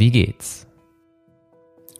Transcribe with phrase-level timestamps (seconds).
[0.00, 0.66] Wie geht's?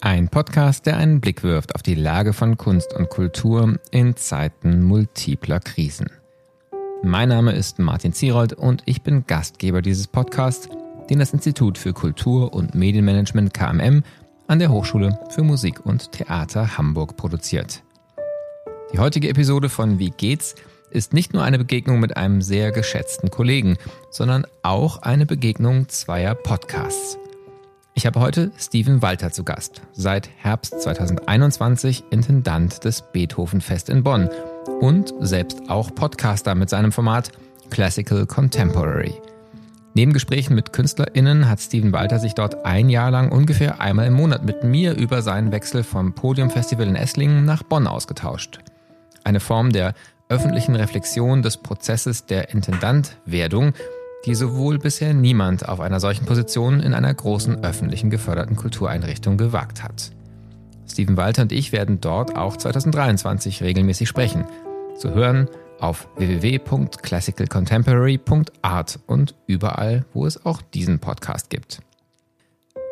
[0.00, 4.82] Ein Podcast, der einen Blick wirft auf die Lage von Kunst und Kultur in Zeiten
[4.82, 6.08] multipler Krisen.
[7.02, 10.70] Mein Name ist Martin Zierold und ich bin Gastgeber dieses Podcasts,
[11.10, 14.02] den das Institut für Kultur und Medienmanagement KMM
[14.46, 17.82] an der Hochschule für Musik und Theater Hamburg produziert.
[18.94, 20.54] Die heutige Episode von Wie geht's
[20.88, 23.76] ist nicht nur eine Begegnung mit einem sehr geschätzten Kollegen,
[24.10, 27.18] sondern auch eine Begegnung zweier Podcasts.
[27.94, 34.30] Ich habe heute Steven Walter zu Gast, seit Herbst 2021 Intendant des Beethoven-Fest in Bonn
[34.80, 37.32] und selbst auch Podcaster mit seinem Format
[37.68, 39.14] Classical Contemporary.
[39.94, 44.14] Neben Gesprächen mit KünstlerInnen hat Steven Walter sich dort ein Jahr lang ungefähr einmal im
[44.14, 48.60] Monat mit mir über seinen Wechsel vom Podiumfestival in Esslingen nach Bonn ausgetauscht.
[49.24, 49.94] Eine Form der
[50.28, 53.74] öffentlichen Reflexion des Prozesses der Intendantwerdung,
[54.26, 59.82] die sowohl bisher niemand auf einer solchen Position in einer großen öffentlichen geförderten Kultureinrichtung gewagt
[59.82, 60.12] hat.
[60.86, 64.44] Steven Walter und ich werden dort auch 2023 regelmäßig sprechen.
[64.96, 71.80] Zu hören auf www.classicalcontemporary.art und überall, wo es auch diesen Podcast gibt.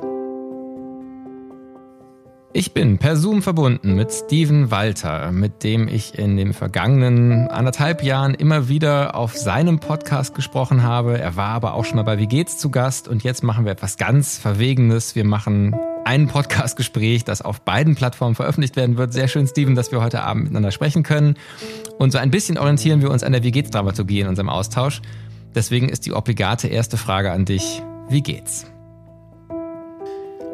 [2.57, 8.01] Ich bin per Zoom verbunden mit Steven Walter, mit dem ich in den vergangenen anderthalb
[8.01, 11.19] Jahren immer wieder auf seinem Podcast gesprochen habe.
[11.19, 13.73] Er war aber auch schon mal bei Wie geht's zu Gast und jetzt machen wir
[13.73, 15.17] etwas ganz Verwegenes.
[15.17, 15.75] Wir machen
[16.05, 19.11] ein Podcastgespräch, das auf beiden Plattformen veröffentlicht werden wird.
[19.11, 21.35] Sehr schön, Steven, dass wir heute Abend miteinander sprechen können.
[21.97, 25.01] Und so ein bisschen orientieren wir uns an der Wie geht's Dramaturgie in unserem Austausch.
[25.53, 27.81] Deswegen ist die obligate erste Frage an dich.
[28.07, 28.65] Wie geht's?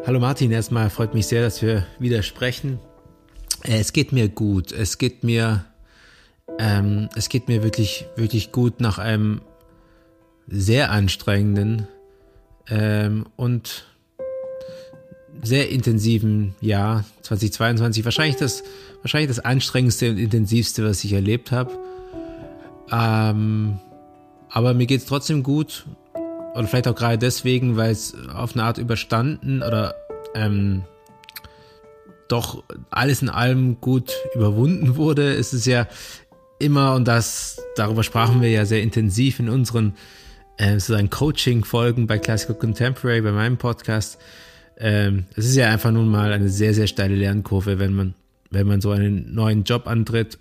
[0.04, 2.80] Hallo Martin, erstmal freut mich sehr, dass wir wieder sprechen.
[3.64, 4.72] Äh, es geht mir gut.
[4.72, 5.64] Es geht mir,
[6.58, 9.42] ähm, es geht mir wirklich, wirklich gut nach einem
[10.48, 11.88] sehr anstrengenden
[12.68, 13.86] ähm, und
[15.44, 18.04] sehr intensiven Jahr 2022.
[18.04, 18.64] Wahrscheinlich das,
[19.04, 21.78] wahrscheinlich das anstrengendste und intensivste, was ich erlebt habe.
[22.92, 23.78] Ähm,
[24.50, 25.86] aber mir geht es trotzdem gut
[26.54, 29.96] oder vielleicht auch gerade deswegen, weil es auf eine Art überstanden oder
[30.36, 30.84] ähm,
[32.28, 35.34] doch alles in allem gut überwunden wurde.
[35.34, 35.88] Es ist ja
[36.60, 39.96] immer, und das, darüber sprachen wir ja sehr intensiv in unseren
[40.58, 44.20] äh, Coaching-Folgen bei Classical Contemporary, bei meinem Podcast.
[44.78, 48.14] Ähm, es ist ja einfach nun mal eine sehr, sehr steile Lernkurve, wenn man,
[48.50, 50.38] wenn man so einen neuen Job antritt.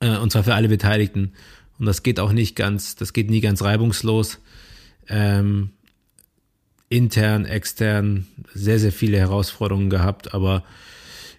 [0.00, 1.32] Äh, und zwar für alle Beteiligten.
[1.78, 4.40] Und das geht auch nicht ganz, das geht nie ganz reibungslos
[5.08, 5.70] ähm,
[6.88, 10.64] intern, extern sehr, sehr viele Herausforderungen gehabt, aber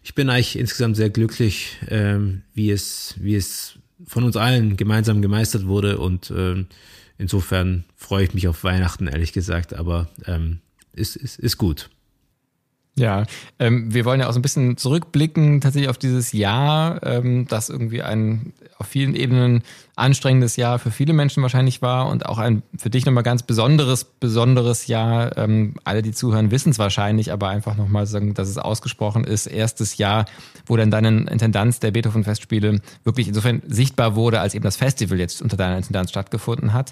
[0.03, 3.75] ich bin eigentlich insgesamt sehr glücklich, ähm, wie es, wie es
[4.06, 6.68] von uns allen gemeinsam gemeistert wurde und ähm,
[7.18, 10.59] insofern freue ich mich auf Weihnachten, ehrlich gesagt, aber ähm,
[10.94, 11.90] ist, ist, ist gut.
[12.99, 13.23] Ja,
[13.59, 17.69] ähm, wir wollen ja auch so ein bisschen zurückblicken tatsächlich auf dieses Jahr, ähm, das
[17.69, 19.63] irgendwie ein auf vielen Ebenen
[19.95, 24.03] anstrengendes Jahr für viele Menschen wahrscheinlich war und auch ein für dich nochmal ganz besonderes,
[24.03, 25.37] besonderes Jahr.
[25.37, 29.47] Ähm, alle, die zuhören, wissen es wahrscheinlich, aber einfach nochmal sagen, dass es ausgesprochen ist.
[29.47, 30.25] Erstes Jahr,
[30.66, 35.41] wo dann deine Intendanz der Beethoven-Festspiele wirklich insofern sichtbar wurde, als eben das Festival jetzt
[35.41, 36.91] unter deiner Intendanz stattgefunden hat.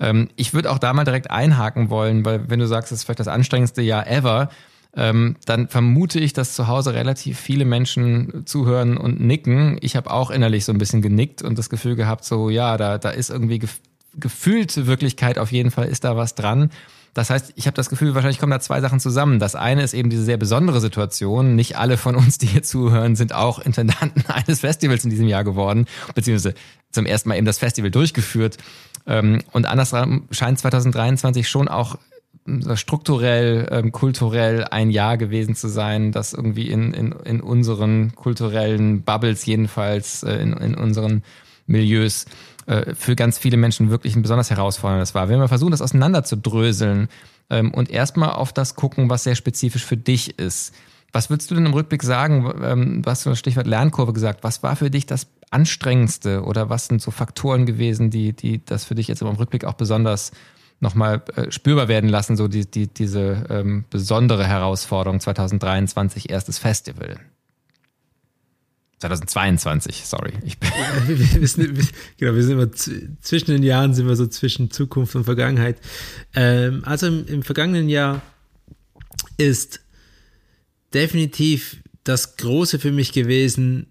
[0.00, 3.04] Ähm, ich würde auch da mal direkt einhaken wollen, weil wenn du sagst, es ist
[3.04, 4.50] vielleicht das anstrengendste Jahr ever,
[4.96, 9.76] ähm, dann vermute ich, dass zu Hause relativ viele Menschen zuhören und nicken.
[9.82, 12.98] Ich habe auch innerlich so ein bisschen genickt und das Gefühl gehabt, so ja, da,
[12.98, 13.80] da ist irgendwie gef
[14.18, 16.70] gefühlte Wirklichkeit auf jeden Fall, ist da was dran.
[17.12, 19.38] Das heißt, ich habe das Gefühl, wahrscheinlich kommen da zwei Sachen zusammen.
[19.38, 21.54] Das eine ist eben diese sehr besondere Situation.
[21.54, 25.44] Nicht alle von uns, die hier zuhören, sind auch Intendanten eines Festivals in diesem Jahr
[25.44, 25.84] geworden,
[26.14, 26.54] beziehungsweise
[26.92, 28.56] zum ersten Mal eben das Festival durchgeführt.
[29.06, 31.96] Ähm, und andersrum scheint 2023 schon auch
[32.74, 39.02] strukturell, ähm, kulturell ein Jahr gewesen zu sein, das irgendwie in, in, in unseren kulturellen
[39.02, 41.22] Bubbles jedenfalls, äh, in, in unseren
[41.66, 42.26] Milieus
[42.66, 45.28] äh, für ganz viele Menschen wirklich ein besonders herausforderndes war.
[45.28, 47.08] Wenn wir versuchen, das auseinanderzudröseln
[47.50, 50.74] ähm, und erstmal auf das gucken, was sehr spezifisch für dich ist.
[51.12, 52.52] Was würdest du denn im Rückblick sagen?
[52.62, 54.44] Ähm, du hast so das Stichwort Lernkurve gesagt.
[54.44, 58.84] Was war für dich das Anstrengendste oder was sind so Faktoren gewesen, die, die das
[58.84, 60.32] für dich jetzt im Rückblick auch besonders
[60.80, 67.18] nochmal äh, spürbar werden lassen, so die, die, diese ähm, besondere Herausforderung 2023, erstes Festival.
[68.98, 70.32] 2022, sorry.
[70.44, 70.70] Ich bin
[71.06, 75.24] wir, sind, genau, wir sind immer zwischen den Jahren, sind wir so zwischen Zukunft und
[75.24, 75.78] Vergangenheit.
[76.34, 78.22] Ähm, also im, im vergangenen Jahr
[79.36, 79.80] ist
[80.94, 83.86] definitiv das Große für mich gewesen,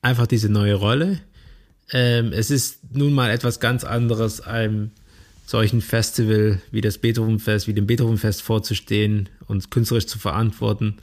[0.00, 1.20] einfach diese neue Rolle.
[1.92, 4.92] Ähm, es ist nun mal etwas ganz anderes, einem
[5.46, 10.96] solchen Festival wie das Beethovenfest, wie dem Beethovenfest vorzustehen und künstlerisch zu verantworten,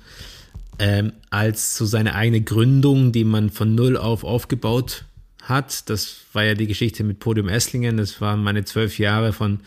[0.80, 5.06] ähm, als so seine eigene Gründung, die man von null auf aufgebaut
[5.42, 5.90] hat.
[5.90, 7.98] Das war ja die Geschichte mit Podium Esslingen.
[7.98, 9.62] Das waren meine zwölf Jahre von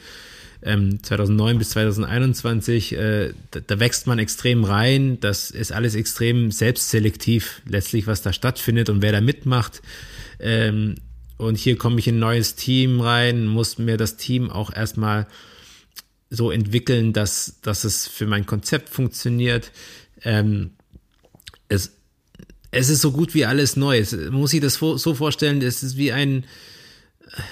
[0.62, 2.93] ähm, 2009 bis 2021.
[2.93, 5.19] Äh, da, da, wächst man extrem rein.
[5.20, 9.81] Das ist alles extrem selbstselektiv, letztlich, was da stattfindet und wer da mitmacht.
[10.38, 10.96] Ähm,
[11.38, 15.26] und hier komme ich in ein neues Team rein, muss mir das Team auch erstmal
[16.30, 19.70] so entwickeln, dass, dass es für mein Konzept funktioniert.
[20.22, 20.72] Ähm,
[21.68, 21.92] es,
[22.70, 24.16] es ist so gut wie alles Neues.
[24.30, 26.44] Muss sich das so vorstellen, es ist wie ein,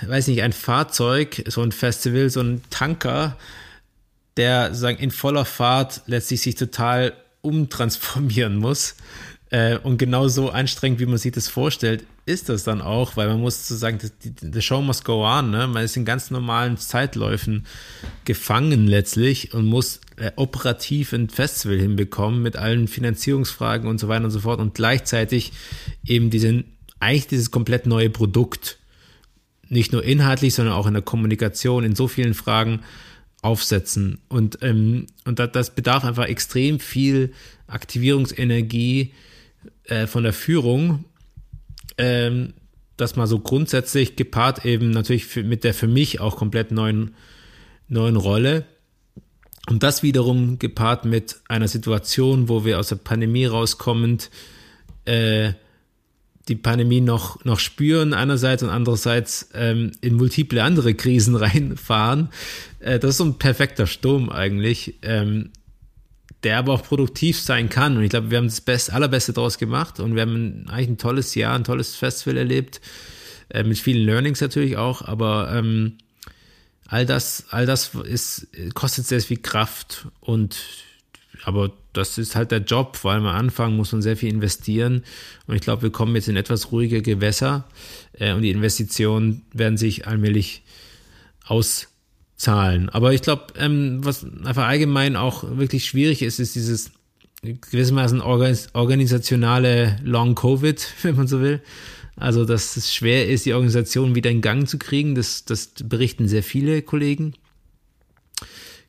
[0.06, 3.37] weiß nicht, ein Fahrzeug, so ein Festival, so ein Tanker,
[4.37, 8.96] der sagen in voller Fahrt letztlich sich total umtransformieren muss.
[9.54, 13.28] Äh, und genau so anstrengend, wie man sich das vorstellt, ist das dann auch, weil
[13.28, 14.00] man muss sozusagen,
[14.40, 15.68] the show must go on, ne?
[15.68, 17.64] Man ist in ganz normalen Zeitläufen
[18.24, 24.24] gefangen letztlich und muss äh, operativ ein Festival hinbekommen mit allen Finanzierungsfragen und so weiter
[24.24, 25.52] und so fort und gleichzeitig
[26.04, 26.64] eben diesen,
[26.98, 28.78] eigentlich dieses komplett neue Produkt,
[29.68, 32.80] nicht nur inhaltlich, sondern auch in der Kommunikation, in so vielen Fragen
[33.40, 34.18] aufsetzen.
[34.26, 37.32] Und, ähm, und das, das bedarf einfach extrem viel
[37.68, 39.12] Aktivierungsenergie
[39.84, 41.05] äh, von der Führung
[41.99, 42.55] ähm,
[42.96, 47.14] das mal so grundsätzlich gepaart eben natürlich für, mit der für mich auch komplett neuen,
[47.88, 48.66] neuen Rolle.
[49.69, 54.31] Und das wiederum gepaart mit einer Situation, wo wir aus der Pandemie rauskommend
[55.06, 55.52] äh,
[56.49, 62.28] die Pandemie noch, noch spüren einerseits und andererseits ähm, in multiple andere Krisen reinfahren.
[62.81, 64.96] Äh, das ist so ein perfekter Sturm eigentlich.
[65.02, 65.50] Ähm,
[66.44, 67.96] der aber auch produktiv sein kann.
[67.96, 69.99] Und ich glaube, wir haben das Best, Allerbeste daraus gemacht.
[70.00, 72.81] Und wir haben eigentlich ein tolles Jahr, ein tolles Festival erlebt,
[73.49, 75.99] äh, mit vielen Learnings natürlich auch, aber ähm,
[76.87, 80.06] all das, all das ist, kostet sehr viel Kraft.
[80.20, 80.56] Und
[81.44, 85.05] aber das ist halt der Job, vor allem am Anfang muss man sehr viel investieren.
[85.47, 87.69] Und ich glaube, wir kommen jetzt in etwas ruhige Gewässer.
[88.12, 90.62] Äh, und die Investitionen werden sich allmählich
[91.44, 91.88] aus
[92.36, 92.88] Zahlen.
[92.88, 96.90] Aber ich glaube, ähm, was einfach allgemein auch wirklich schwierig ist, ist dieses
[97.42, 101.60] gewissermaßen organisationale Long Covid, wenn man so will.
[102.16, 105.14] Also, dass es schwer ist, die Organisation wieder in Gang zu kriegen.
[105.14, 107.34] Das, das berichten sehr viele Kollegen.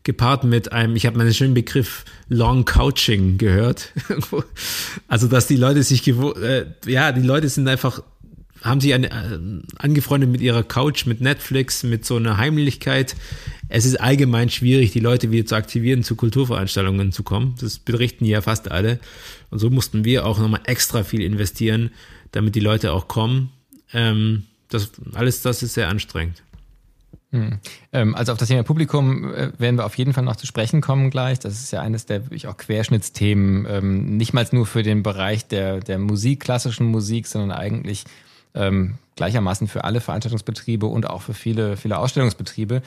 [0.04, 3.92] Gepaart mit einem, ich habe meinen schönen Begriff Long Couching gehört.
[5.08, 8.04] also, dass die Leute sich gewohnt, äh, ja, die Leute sind einfach
[8.66, 9.40] haben sich an, äh,
[9.78, 13.16] angefreundet mit ihrer Couch, mit Netflix, mit so einer Heimlichkeit.
[13.70, 17.56] Es ist allgemein schwierig, die Leute wieder zu aktivieren, zu Kulturveranstaltungen zu kommen.
[17.62, 19.00] Das berichten ja fast alle.
[19.52, 21.92] Und so mussten wir auch nochmal extra viel investieren,
[22.32, 23.52] damit die Leute auch kommen.
[23.94, 26.42] Ähm, das, alles das ist sehr anstrengend.
[27.32, 27.60] Hm.
[27.92, 30.82] Ähm, also auf das Thema Publikum äh, werden wir auf jeden Fall noch zu sprechen
[30.82, 31.40] kommen gleich.
[31.40, 35.48] Das ist ja eines der wirklich auch Querschnittsthemen, ähm, nicht mal nur für den Bereich
[35.48, 38.06] der, der Musik, klassischen Musik, sondern eigentlich
[38.56, 42.82] ähm, gleichermaßen für alle Veranstaltungsbetriebe und auch für viele, viele Ausstellungsbetriebe.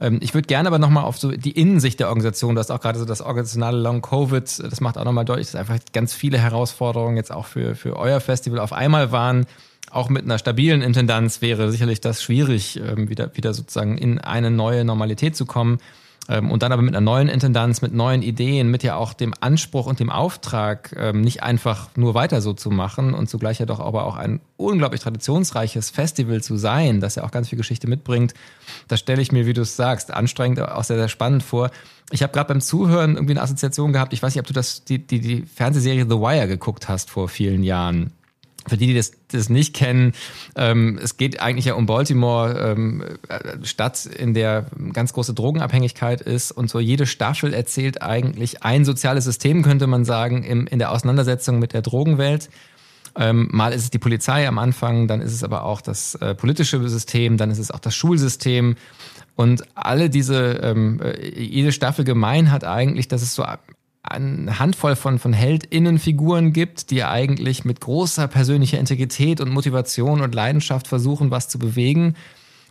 [0.00, 2.80] Ähm, ich würde gerne aber nochmal auf so die Innensicht der Organisation, das ist auch
[2.80, 6.38] gerade so das organisationale Long Covid, das macht auch nochmal deutlich, dass einfach ganz viele
[6.38, 9.46] Herausforderungen jetzt auch für, für euer Festival auf einmal waren.
[9.90, 14.50] Auch mit einer stabilen Intendanz wäre sicherlich das schwierig, ähm, wieder, wieder sozusagen in eine
[14.50, 15.78] neue Normalität zu kommen.
[16.28, 19.34] Ähm, und dann aber mit einer neuen Intendanz, mit neuen Ideen, mit ja auch dem
[19.40, 23.66] Anspruch und dem Auftrag, ähm, nicht einfach nur weiter so zu machen und zugleich ja
[23.66, 27.88] doch aber auch ein unglaublich traditionsreiches Festival zu sein, das ja auch ganz viel Geschichte
[27.88, 28.34] mitbringt.
[28.86, 31.70] Das stelle ich mir, wie du es sagst, anstrengend, auch sehr, sehr spannend vor.
[32.12, 34.12] Ich habe gerade beim Zuhören irgendwie eine Assoziation gehabt.
[34.12, 37.28] Ich weiß nicht, ob du das, die, die, die Fernsehserie The Wire geguckt hast vor
[37.28, 38.12] vielen Jahren.
[38.68, 40.12] Für die, die das, das nicht kennen,
[40.56, 46.20] ähm, es geht eigentlich ja um Baltimore, ähm, äh, Stadt, in der ganz große Drogenabhängigkeit
[46.20, 50.78] ist und so jede Staffel erzählt eigentlich ein soziales System, könnte man sagen, im, in
[50.78, 52.50] der Auseinandersetzung mit der Drogenwelt.
[53.14, 56.34] Ähm, mal ist es die Polizei am Anfang, dann ist es aber auch das äh,
[56.34, 58.76] politische System, dann ist es auch das Schulsystem.
[59.34, 63.44] Und alle diese, ähm, äh, jede Staffel gemein hat eigentlich, dass es so
[64.02, 70.34] eine Handvoll von, von Heldinnenfiguren gibt, die eigentlich mit großer persönlicher Integrität und Motivation und
[70.34, 72.16] Leidenschaft versuchen, was zu bewegen.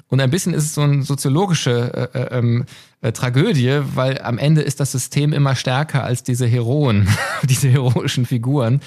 [0.10, 2.66] Und ein bisschen ist es so eine soziologische äh, äh, ähm,
[3.01, 7.08] äh, Tragödie, weil am Ende ist das System immer stärker als diese Heroen,
[7.43, 8.81] diese heroischen Figuren.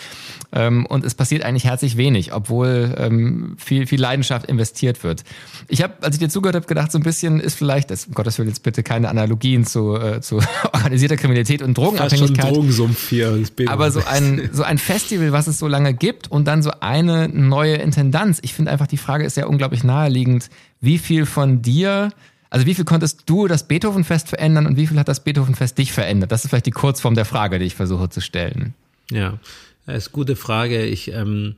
[0.52, 5.24] Ähm, und es passiert eigentlich herzlich wenig, obwohl ähm, viel, viel Leidenschaft investiert wird.
[5.66, 8.14] Ich habe, als ich dir zugehört habe, gedacht, so ein bisschen ist vielleicht, das, um
[8.14, 10.40] Gottes Willen jetzt bitte keine Analogien zu, äh, zu
[10.72, 12.36] organisierter Kriminalität und Drogenabhängigkeit.
[12.36, 13.42] Fast schon Drogensumpf hier.
[13.66, 17.28] Aber so ein, so ein Festival, was es so lange gibt und dann so eine
[17.28, 18.38] neue Intendanz.
[18.42, 20.50] Ich finde einfach, die Frage ist ja unglaublich naheliegend.
[20.80, 22.10] Wie viel von dir
[22.54, 25.92] also wie viel konntest du das Beethovenfest verändern und wie viel hat das Beethovenfest dich
[25.92, 26.30] verändert?
[26.30, 28.74] Das ist vielleicht die Kurzform der Frage, die ich versuche zu stellen.
[29.10, 29.40] Ja,
[29.86, 30.84] das ist eine gute Frage.
[30.84, 31.56] Ich ähm,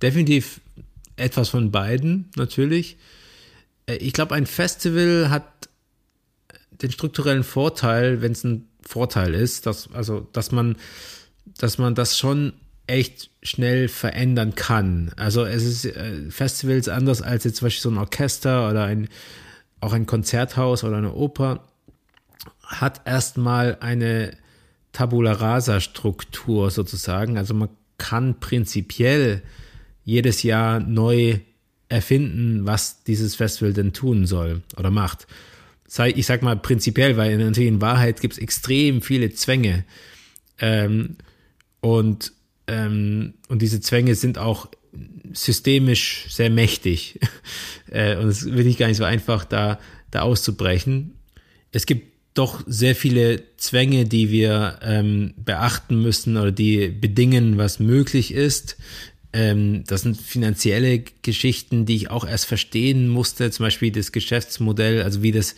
[0.00, 0.60] definitiv
[1.16, 2.96] etwas von beiden natürlich.
[3.86, 5.48] Äh, ich glaube, ein Festival hat
[6.70, 10.76] den strukturellen Vorteil, wenn es ein Vorteil ist, dass also dass man
[11.58, 12.52] dass man das schon
[12.86, 15.10] echt schnell verändern kann.
[15.16, 19.08] Also es ist äh, Festivals anders als jetzt zum Beispiel so ein Orchester oder ein
[19.86, 21.64] auch ein Konzerthaus oder eine Oper
[22.62, 24.36] hat erstmal eine
[24.92, 27.38] Tabula rasa Struktur sozusagen.
[27.38, 29.42] Also man kann prinzipiell
[30.04, 31.38] jedes Jahr neu
[31.88, 35.28] erfinden, was dieses Festival denn tun soll oder macht.
[36.14, 39.84] Ich sag mal prinzipiell, weil natürlich in Wahrheit gibt es extrem viele Zwänge.
[40.58, 41.16] Ähm,
[41.80, 42.32] und,
[42.66, 44.68] ähm, und diese Zwänge sind auch
[45.32, 47.20] systemisch sehr mächtig.
[47.88, 49.78] Äh, und es ist wirklich gar nicht so einfach, da,
[50.10, 51.12] da auszubrechen.
[51.70, 57.78] Es gibt doch sehr viele Zwänge, die wir ähm, beachten müssen oder die bedingen, was
[57.78, 58.76] möglich ist.
[59.32, 65.02] Ähm, das sind finanzielle Geschichten, die ich auch erst verstehen musste, zum Beispiel das Geschäftsmodell,
[65.02, 65.54] also wie das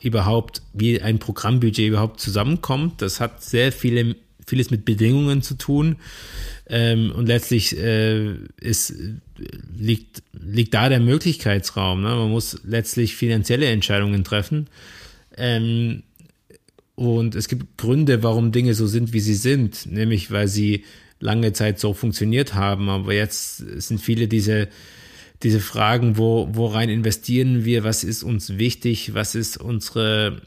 [0.00, 3.02] überhaupt, wie ein Programmbudget überhaupt zusammenkommt.
[3.02, 4.16] Das hat sehr viele,
[4.50, 5.96] vieles mit Bedingungen zu tun.
[6.68, 8.94] Ähm, und letztlich äh, ist,
[9.74, 12.02] liegt, liegt da der Möglichkeitsraum.
[12.02, 12.08] Ne?
[12.08, 14.68] Man muss letztlich finanzielle Entscheidungen treffen.
[15.36, 16.02] Ähm,
[16.94, 20.84] und es gibt Gründe, warum Dinge so sind, wie sie sind, nämlich weil sie
[21.18, 22.88] lange Zeit so funktioniert haben.
[22.90, 24.68] Aber jetzt sind viele diese,
[25.42, 30.42] diese Fragen, wo, wo rein investieren wir, was ist uns wichtig, was ist unsere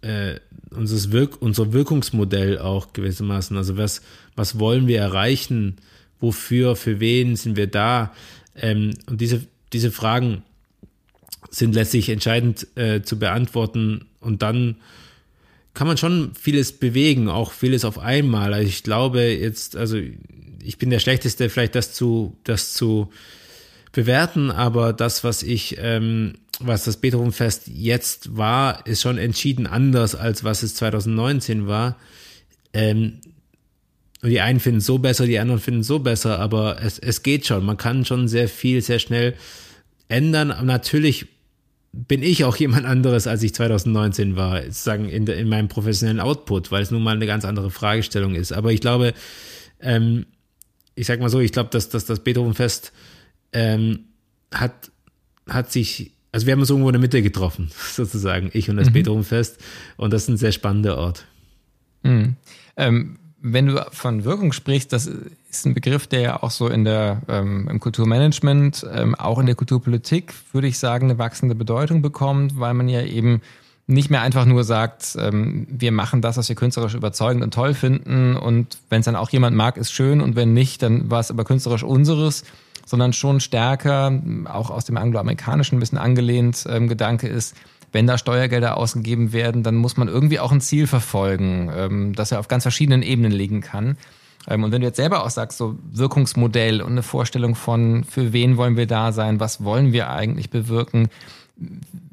[0.00, 0.36] äh,
[0.70, 3.56] unseres Wirk unser Wirkungsmodell auch gewissermaßen.
[3.56, 4.02] Also was,
[4.34, 5.76] was wollen wir erreichen?
[6.20, 8.12] Wofür, für wen sind wir da?
[8.56, 10.42] Ähm, und diese, diese Fragen
[11.50, 14.76] sind letztlich entscheidend äh, zu beantworten und dann
[15.74, 18.54] kann man schon vieles bewegen, auch vieles auf einmal.
[18.54, 19.98] Also ich glaube jetzt, also
[20.62, 23.10] ich bin der Schlechteste, vielleicht das zu, das zu
[23.92, 30.14] bewerten, aber das, was ich ähm, was das Beethovenfest jetzt war, ist schon entschieden anders,
[30.14, 31.96] als was es 2019 war.
[32.72, 33.20] Ähm,
[34.22, 36.98] und die einen finden es so besser, die anderen finden es so besser, aber es,
[36.98, 37.64] es geht schon.
[37.64, 39.34] Man kann schon sehr viel, sehr schnell
[40.08, 40.50] ändern.
[40.50, 41.26] Aber natürlich
[41.92, 46.70] bin ich auch jemand anderes, als ich 2019 war, sozusagen in, in meinem professionellen Output,
[46.70, 48.52] weil es nun mal eine ganz andere Fragestellung ist.
[48.52, 49.14] Aber ich glaube,
[49.80, 50.26] ähm,
[50.94, 52.92] ich sag mal so, ich glaube, dass, dass das Beethovenfest
[53.52, 54.06] ähm,
[54.52, 54.90] hat,
[55.46, 58.88] hat sich also wir haben uns irgendwo in der Mitte getroffen, sozusagen, ich und das
[58.88, 58.94] mhm.
[58.94, 59.58] Beethovenfest.
[59.96, 61.24] Und das ist ein sehr spannender Ort.
[62.02, 62.36] Mhm.
[62.76, 66.84] Ähm, wenn du von Wirkung sprichst, das ist ein Begriff, der ja auch so in
[66.84, 72.02] der ähm, im Kulturmanagement, ähm, auch in der Kulturpolitik, würde ich sagen, eine wachsende Bedeutung
[72.02, 73.42] bekommt, weil man ja eben
[73.86, 77.72] nicht mehr einfach nur sagt, ähm, wir machen das, was wir künstlerisch überzeugend und toll
[77.72, 81.20] finden und wenn es dann auch jemand mag, ist schön und wenn nicht, dann war
[81.20, 82.42] es aber künstlerisch unseres,
[82.86, 87.54] sondern schon stärker, auch aus dem angloamerikanischen ein bisschen angelehnt, ähm, Gedanke ist,
[87.92, 92.32] wenn da Steuergelder ausgegeben werden, dann muss man irgendwie auch ein Ziel verfolgen, ähm, das
[92.32, 93.98] er auf ganz verschiedenen Ebenen liegen kann.
[94.48, 98.32] Ähm, und wenn du jetzt selber auch sagst, so Wirkungsmodell und eine Vorstellung von, für
[98.32, 101.08] wen wollen wir da sein, was wollen wir eigentlich bewirken,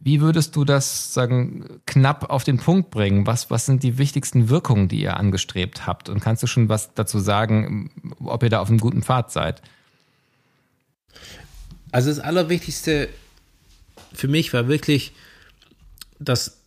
[0.01, 3.27] wie würdest du das sagen knapp auf den Punkt bringen?
[3.27, 6.07] Was, was sind die wichtigsten Wirkungen, die ihr angestrebt habt?
[6.07, 7.89] Und kannst du schon was dazu sagen,
[8.23, 9.61] ob ihr da auf einem guten Pfad seid?
[11.93, 13.07] Also das Allerwichtigste
[14.13, 15.11] für mich war wirklich,
[16.19, 16.59] dass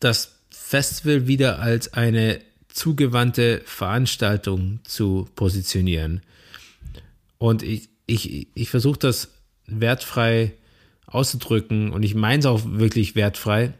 [0.00, 6.22] das Festival wieder als eine zugewandte Veranstaltung zu positionieren.
[7.36, 9.28] Und ich, ich, ich versuche das
[9.66, 10.54] wertfrei
[11.06, 13.74] auszudrücken und ich meine es auch wirklich wertfrei.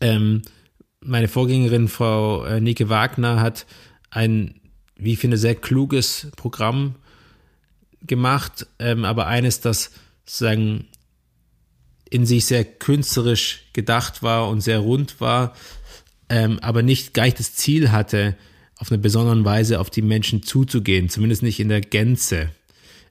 [0.00, 0.42] Ähm,
[1.00, 3.66] meine Vorgängerin, Frau äh, Nike Wagner, hat
[4.10, 4.60] ein,
[4.94, 6.94] wie ich finde, sehr kluges Programm
[8.06, 9.90] gemacht, ähm, aber eines, das
[10.24, 10.86] sozusagen
[12.10, 15.54] in sich sehr künstlerisch gedacht war und sehr rund war,
[16.28, 18.36] ähm, aber nicht gleich das Ziel hatte,
[18.78, 22.50] auf eine besondere Weise auf die Menschen zuzugehen, zumindest nicht in der Gänze.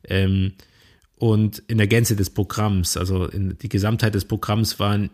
[0.03, 0.53] Ähm,
[1.19, 5.09] und in der Gänze des Programms, also in die Gesamtheit des Programms war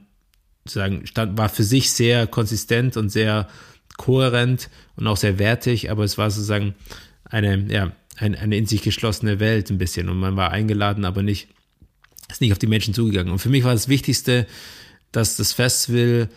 [0.66, 3.48] sagen, stand, war für sich sehr konsistent und sehr
[3.98, 6.76] kohärent und auch sehr wertig, aber es war sozusagen
[7.24, 11.24] eine, ja, ein, eine in sich geschlossene Welt ein bisschen und man war eingeladen, aber
[11.24, 11.48] nicht,
[12.30, 13.32] ist nicht auf die Menschen zugegangen.
[13.32, 14.48] Und für mich war das Wichtigste,
[15.12, 16.30] dass das Festival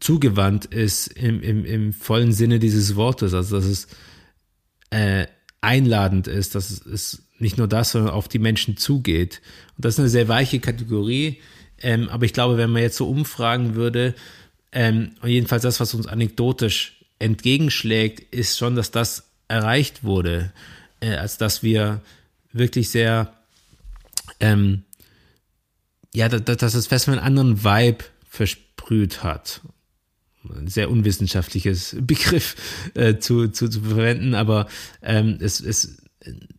[0.00, 3.88] zugewandt ist im, im, im vollen Sinne dieses Wortes, also dass es
[4.90, 5.26] äh,
[5.60, 9.40] einladend ist, dass es nicht nur das, sondern auf die Menschen zugeht.
[9.76, 11.40] Und das ist eine sehr weiche Kategorie,
[11.82, 14.14] ähm, aber ich glaube, wenn man jetzt so umfragen würde,
[14.72, 20.52] ähm, und jedenfalls das, was uns anekdotisch entgegenschlägt, ist schon, dass das erreicht wurde,
[21.06, 22.00] äh, als dass wir
[22.52, 23.32] wirklich sehr,
[24.40, 24.82] ähm,
[26.14, 29.60] ja, dass, dass das Festival einen anderen Vibe versprüht hat.
[30.48, 32.56] Ein sehr unwissenschaftliches Begriff
[32.94, 34.66] äh, zu, zu, zu verwenden, aber
[35.02, 36.02] ähm, es, es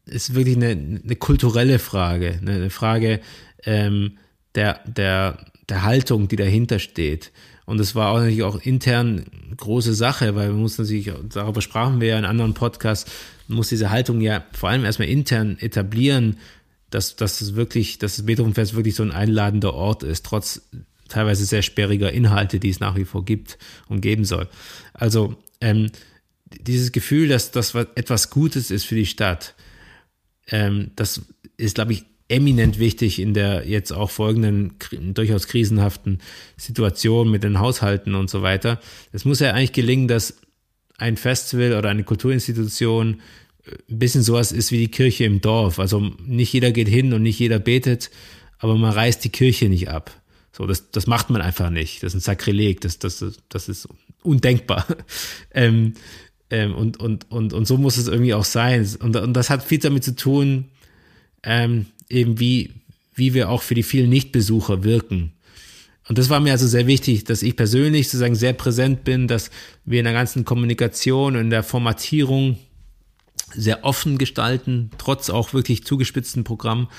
[0.06, 3.20] ist wirklich eine, eine kulturelle Frage, ne, eine Frage
[3.64, 4.18] ähm,
[4.56, 7.32] der, der, der Haltung, die dahinter steht.
[7.66, 9.26] Und es war auch natürlich auch intern
[9.58, 13.12] große Sache, weil man muss natürlich, darüber sprachen wir ja in anderen Podcasts,
[13.48, 16.38] muss diese Haltung ja vor allem erstmal intern etablieren,
[16.90, 20.62] dass, dass es wirklich, dass das Beethovenfest wirklich so ein einladender Ort ist, trotz
[21.10, 24.48] teilweise sehr sperriger Inhalte, die es nach wie vor gibt und geben soll.
[24.94, 25.92] Also ähm,
[26.46, 29.56] dieses Gefühl, dass das etwas Gutes ist für die Stadt,
[30.50, 31.22] ähm, das
[31.58, 34.76] ist, glaube ich, eminent wichtig in der jetzt auch folgenden
[35.14, 36.20] durchaus krisenhaften
[36.58, 38.82] Situation mit den Haushalten und so weiter.
[39.14, 40.38] Es muss ja eigentlich gelingen, dass
[40.98, 43.22] ein Festival oder eine Kulturinstitution
[43.90, 45.80] ein bisschen sowas ist wie die Kirche im Dorf.
[45.80, 48.10] Also nicht jeder geht hin und nicht jeder betet,
[48.60, 50.12] aber man reißt die Kirche nicht ab.
[50.52, 52.02] So, das, das macht man einfach nicht.
[52.02, 53.88] Das ist ein Sakrileg, das, das, das ist
[54.24, 54.86] undenkbar.
[55.54, 55.94] ähm,
[56.50, 58.88] ähm, und, und, und, und so muss es irgendwie auch sein.
[59.00, 60.66] Und, und das hat viel damit zu tun,
[61.44, 62.74] ähm, eben wie,
[63.14, 65.34] wie wir auch für die vielen Nichtbesucher wirken.
[66.08, 69.52] Und das war mir also sehr wichtig, dass ich persönlich sozusagen sehr präsent bin, dass
[69.86, 72.58] wir in der ganzen Kommunikation und in der Formatierung
[73.54, 76.90] sehr offen gestalten, trotz auch wirklich zugespitzten Programm,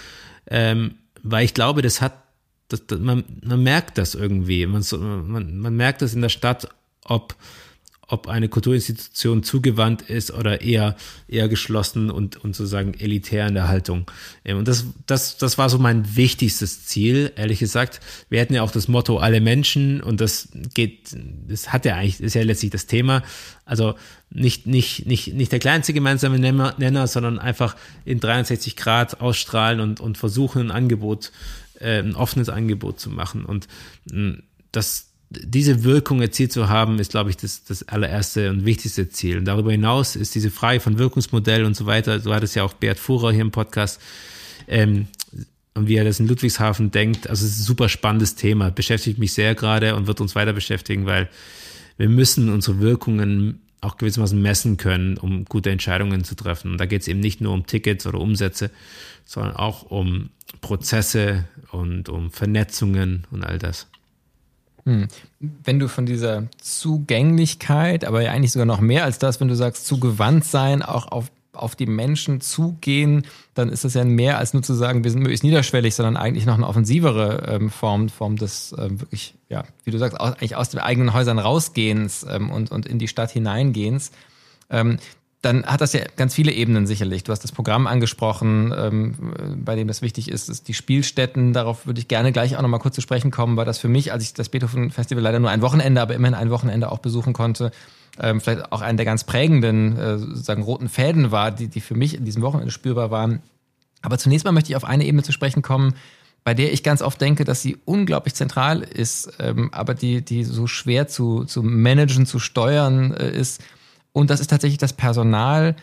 [0.47, 2.23] ähm, weil ich glaube, das hat,
[2.69, 4.85] das, das, man, man merkt das irgendwie, man,
[5.27, 6.69] man, man merkt das in der Stadt,
[7.05, 7.35] ob
[8.09, 10.97] ob eine Kulturinstitution zugewandt ist oder eher,
[11.29, 14.11] eher geschlossen und, und sozusagen elitär in der Haltung.
[14.47, 18.01] Ähm, und das, das, das war so mein wichtigstes Ziel, ehrlich gesagt.
[18.31, 21.15] Wir hatten ja auch das Motto alle Menschen und das geht,
[21.47, 23.23] das hat ja eigentlich, ist ja letztlich das Thema.
[23.67, 23.95] Also
[24.31, 29.81] nicht, nicht, nicht, nicht der kleinste gemeinsame Nenner, Nenner sondern einfach in 63 Grad ausstrahlen
[29.81, 31.31] und, und versuchen ein Angebot,
[31.79, 33.45] äh, ein offenes Angebot zu machen.
[33.45, 33.69] Und
[34.11, 34.39] mm,
[34.73, 39.39] das, diese Wirkung erzielt zu haben, ist, glaube ich, das, das allererste und wichtigste Ziel.
[39.39, 42.63] Und darüber hinaus ist diese Frage von Wirkungsmodell und so weiter, so hat es ja
[42.63, 44.01] auch Bert Fuhrer hier im Podcast,
[44.67, 45.07] ähm,
[45.75, 47.29] und wie er das in Ludwigshafen denkt.
[47.29, 50.53] Also es ist ein super spannendes Thema, beschäftigt mich sehr gerade und wird uns weiter
[50.53, 51.29] beschäftigen, weil
[51.97, 56.73] wir müssen unsere Wirkungen auch gewissermaßen messen können, um gute Entscheidungen zu treffen.
[56.73, 58.73] Und da geht es eben nicht nur um Tickets oder Umsätze,
[59.25, 63.87] sondern auch um Prozesse und um Vernetzungen und all das.
[64.89, 65.07] Hm.
[65.39, 69.55] Wenn du von dieser Zugänglichkeit, aber ja eigentlich sogar noch mehr als das, wenn du
[69.55, 74.55] sagst, zugewandt sein, auch auf, auf die Menschen zugehen, dann ist das ja mehr als
[74.55, 78.37] nur zu sagen, wir sind möglichst niederschwellig, sondern eigentlich noch eine offensivere ähm, Form, Form
[78.37, 82.51] des ähm, wirklich, ja, wie du sagst, aus, eigentlich aus den eigenen Häusern rausgehens ähm,
[82.51, 84.11] und, und in die Stadt hineingehens.
[84.71, 84.97] Ähm,
[85.41, 87.23] dann hat das ja ganz viele Ebenen sicherlich.
[87.23, 89.15] Du hast das Programm angesprochen, ähm,
[89.65, 91.53] bei dem das wichtig ist, ist die Spielstätten.
[91.53, 94.13] Darauf würde ich gerne gleich auch nochmal kurz zu sprechen kommen, weil das für mich,
[94.13, 97.35] als ich das Beethoven Festival leider nur ein Wochenende, aber immerhin ein Wochenende auch besuchen
[97.35, 97.71] konnte,
[98.21, 101.95] ähm, vielleicht auch einen der ganz prägenden, äh, sozusagen roten Fäden war, die, die für
[101.95, 103.41] mich in diesem Wochenende spürbar waren.
[104.03, 105.95] Aber zunächst mal möchte ich auf eine Ebene zu sprechen kommen,
[106.43, 110.43] bei der ich ganz oft denke, dass sie unglaublich zentral ist, ähm, aber die, die
[110.43, 113.63] so schwer zu, zu managen, zu steuern äh, ist
[114.13, 115.77] und das ist tatsächlich das Personal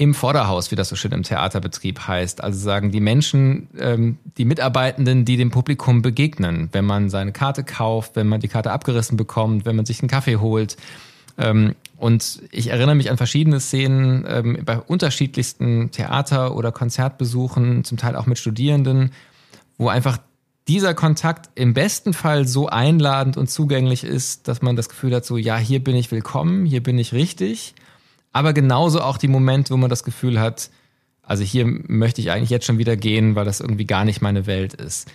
[0.00, 2.42] im Vorderhaus, wie das so schön im Theaterbetrieb heißt.
[2.42, 7.64] Also sagen die Menschen, ähm, die Mitarbeitenden, die dem Publikum begegnen, wenn man seine Karte
[7.64, 10.78] kauft, wenn man die Karte abgerissen bekommt, wenn man sich einen Kaffee holt.
[11.36, 17.98] Ähm, und ich erinnere mich an verschiedene Szenen ähm, bei unterschiedlichsten Theater- oder Konzertbesuchen, zum
[17.98, 19.12] Teil auch mit Studierenden,
[19.76, 20.16] wo einfach
[20.70, 25.24] dieser Kontakt im besten Fall so einladend und zugänglich ist, dass man das Gefühl hat,
[25.24, 27.74] so, ja, hier bin ich willkommen, hier bin ich richtig.
[28.30, 30.70] Aber genauso auch die Momente, wo man das Gefühl hat,
[31.24, 34.46] also hier möchte ich eigentlich jetzt schon wieder gehen, weil das irgendwie gar nicht meine
[34.46, 35.10] Welt ist.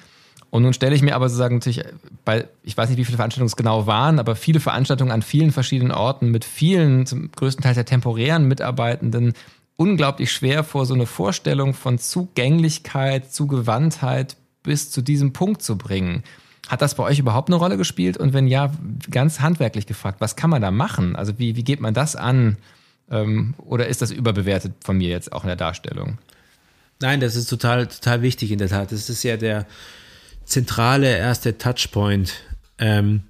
[0.50, 1.86] Und nun stelle ich mir aber sozusagen natürlich
[2.26, 5.54] bei, ich weiß nicht, wie viele Veranstaltungen es genau waren, aber viele Veranstaltungen an vielen
[5.54, 9.32] verschiedenen Orten mit vielen, zum größten Teil der temporären Mitarbeitenden,
[9.78, 14.36] unglaublich schwer vor, so eine Vorstellung von Zugänglichkeit, Zugewandtheit
[14.66, 16.24] bis zu diesem Punkt zu bringen.
[16.68, 18.18] Hat das bei euch überhaupt eine Rolle gespielt?
[18.18, 18.74] Und wenn ja,
[19.10, 21.16] ganz handwerklich gefragt, was kann man da machen?
[21.16, 22.58] Also wie, wie geht man das an?
[23.10, 26.18] Ähm, oder ist das überbewertet von mir jetzt auch in der Darstellung?
[27.02, 28.92] Nein, das ist total, total wichtig in der Tat.
[28.92, 29.68] Das ist ja der
[30.44, 32.34] zentrale erste Touchpoint
[32.80, 33.24] ähm,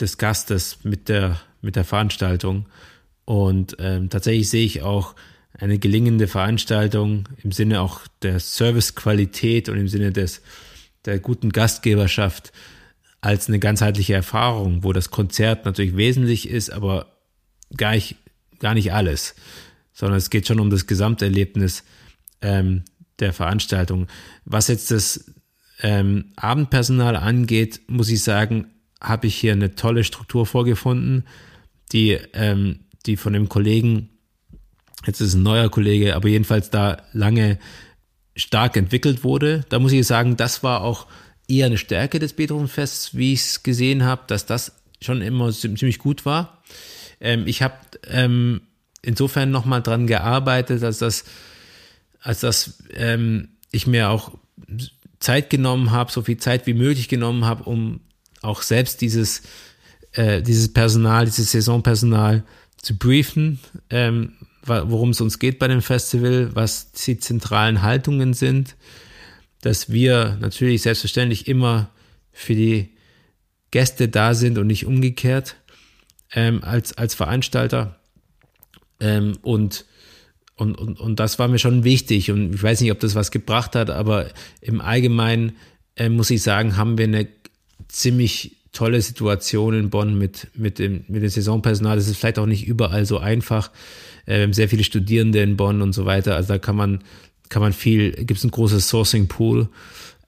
[0.00, 2.66] des Gastes mit der, mit der Veranstaltung.
[3.24, 5.14] Und ähm, tatsächlich sehe ich auch
[5.58, 10.42] eine gelingende Veranstaltung im Sinne auch der Servicequalität und im Sinne des,
[11.04, 12.52] der guten Gastgeberschaft
[13.20, 17.06] als eine ganzheitliche Erfahrung, wo das Konzert natürlich wesentlich ist, aber
[17.76, 18.16] gar nicht,
[18.58, 19.34] gar nicht alles,
[19.92, 21.84] sondern es geht schon um das Gesamterlebnis
[22.40, 22.82] ähm,
[23.20, 24.08] der Veranstaltung.
[24.44, 25.32] Was jetzt das
[25.80, 31.24] ähm, Abendpersonal angeht, muss ich sagen, habe ich hier eine tolle Struktur vorgefunden,
[31.92, 34.08] die, ähm, die von dem Kollegen,
[35.06, 37.58] jetzt ist ein neuer Kollege, aber jedenfalls da lange
[38.36, 39.64] stark entwickelt wurde.
[39.68, 41.06] Da muss ich sagen, das war auch
[41.48, 45.98] eher eine Stärke des Beethovenfests, wie ich es gesehen habe, dass das schon immer ziemlich
[45.98, 46.62] gut war.
[47.20, 47.74] Ähm, ich habe
[48.08, 48.62] ähm,
[49.02, 51.24] insofern nochmal dran gearbeitet, dass das,
[52.20, 54.32] als dass ähm, ich mir auch
[55.18, 58.00] Zeit genommen habe, so viel Zeit wie möglich genommen habe, um
[58.40, 59.42] auch selbst dieses,
[60.12, 62.44] äh, dieses Personal, dieses Saisonpersonal
[62.76, 63.60] zu briefen,
[63.90, 64.34] ähm,
[64.64, 68.76] worum es uns geht bei dem Festival, was die zentralen Haltungen sind,
[69.60, 71.90] dass wir natürlich selbstverständlich immer
[72.32, 72.90] für die
[73.70, 75.56] Gäste da sind und nicht umgekehrt
[76.32, 77.98] ähm, als, als Veranstalter.
[79.00, 79.84] Ähm, und,
[80.56, 82.30] und, und, und das war mir schon wichtig.
[82.30, 84.28] Und ich weiß nicht, ob das was gebracht hat, aber
[84.60, 85.56] im Allgemeinen
[85.96, 87.28] äh, muss ich sagen, haben wir eine
[87.88, 91.96] ziemlich tolle Situation in Bonn mit, mit, dem, mit dem Saisonpersonal.
[91.96, 93.70] Das ist vielleicht auch nicht überall so einfach.
[94.26, 96.36] Äh, wir haben sehr viele Studierende in Bonn und so weiter.
[96.36, 97.02] Also da kann man,
[97.48, 99.68] kann man viel, gibt es ein großes Sourcing Pool.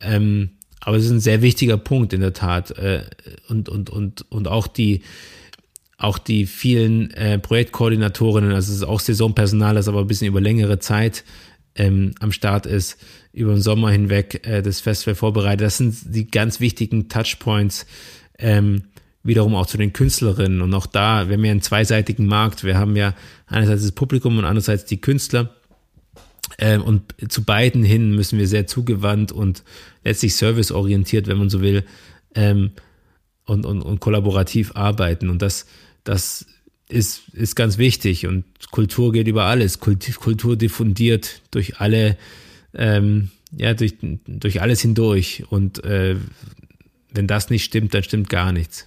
[0.00, 2.72] Ähm, aber es ist ein sehr wichtiger Punkt in der Tat.
[2.72, 3.04] Äh,
[3.48, 5.02] und, und, und, und auch die,
[5.96, 10.40] auch die vielen äh, Projektkoordinatorinnen, also es ist auch Saisonpersonal, das aber ein bisschen über
[10.40, 11.24] längere Zeit
[11.76, 12.98] ähm, am Start ist,
[13.32, 15.62] über den Sommer hinweg äh, das Festival vorbereitet.
[15.62, 17.86] Das sind die ganz wichtigen Touchpoints,
[18.38, 18.82] ähm,
[19.24, 20.60] wiederum auch zu den Künstlerinnen.
[20.60, 22.62] Und auch da, wir haben ja einen zweiseitigen Markt.
[22.62, 23.14] Wir haben ja
[23.46, 25.50] einerseits das Publikum und andererseits die Künstler.
[26.58, 29.64] Ähm, und zu beiden hin müssen wir sehr zugewandt und
[30.04, 31.84] letztlich serviceorientiert, wenn man so will,
[32.34, 32.72] ähm,
[33.46, 35.30] und, und, und kollaborativ arbeiten.
[35.30, 35.66] Und das,
[36.04, 36.46] das
[36.88, 38.26] ist, ist ganz wichtig.
[38.26, 39.80] Und Kultur geht über alles.
[39.80, 42.16] Kultur diffundiert durch alle,
[42.74, 43.94] ähm, ja, durch,
[44.26, 45.44] durch alles hindurch.
[45.48, 46.16] Und äh,
[47.12, 48.86] wenn das nicht stimmt, dann stimmt gar nichts.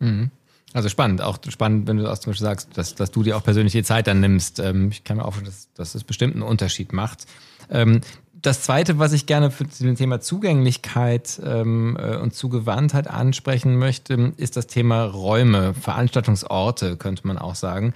[0.00, 0.30] Mhm.
[0.74, 3.42] Also spannend, auch spannend, wenn du auch zum Beispiel sagst, dass, dass du dir auch
[3.42, 4.58] persönlich die Zeit dann nimmst.
[4.60, 7.24] Ähm, ich kann mir auch vorstellen, dass, dass das bestimmt einen Unterschied macht.
[7.70, 8.02] Ähm,
[8.40, 14.32] das Zweite, was ich gerne für das Thema Zugänglichkeit ähm, äh, und Zugewandtheit ansprechen möchte,
[14.36, 17.94] ist das Thema Räume, Veranstaltungsorte, könnte man auch sagen.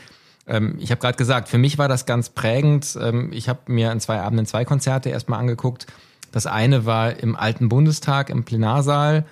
[0.79, 2.99] Ich habe gerade gesagt, für mich war das ganz prägend.
[3.31, 5.87] Ich habe mir an zwei Abenden zwei Konzerte erstmal angeguckt.
[6.33, 9.25] Das eine war im Alten Bundestag im Plenarsaal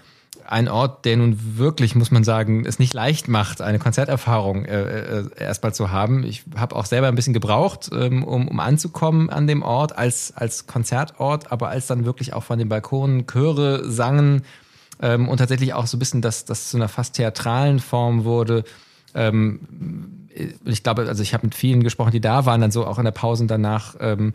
[0.51, 5.21] ein Ort, der nun wirklich, muss man sagen, es nicht leicht macht, eine Konzerterfahrung äh,
[5.21, 6.25] äh, erstmal zu haben.
[6.25, 10.33] Ich habe auch selber ein bisschen gebraucht, ähm, um, um anzukommen an dem Ort als,
[10.37, 14.43] als Konzertort, aber als dann wirklich auch von den Balkonen Chöre sangen
[15.01, 18.65] ähm, und tatsächlich auch so ein bisschen das, das zu einer fast theatralen Form wurde.
[19.15, 19.61] Ähm,
[20.65, 23.05] ich glaube, also ich habe mit vielen gesprochen, die da waren, dann so auch in
[23.05, 23.95] der Pause danach.
[24.01, 24.33] Ähm,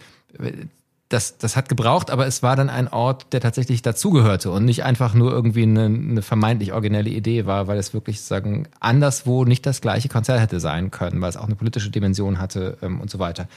[1.09, 4.83] das, das hat gebraucht, aber es war dann ein Ort, der tatsächlich dazugehörte und nicht
[4.83, 9.65] einfach nur irgendwie eine, eine vermeintlich originelle Idee war, weil es wirklich sagen anderswo nicht
[9.65, 13.11] das gleiche Konzert hätte sein können, weil es auch eine politische Dimension hatte ähm, und
[13.11, 13.47] so weiter.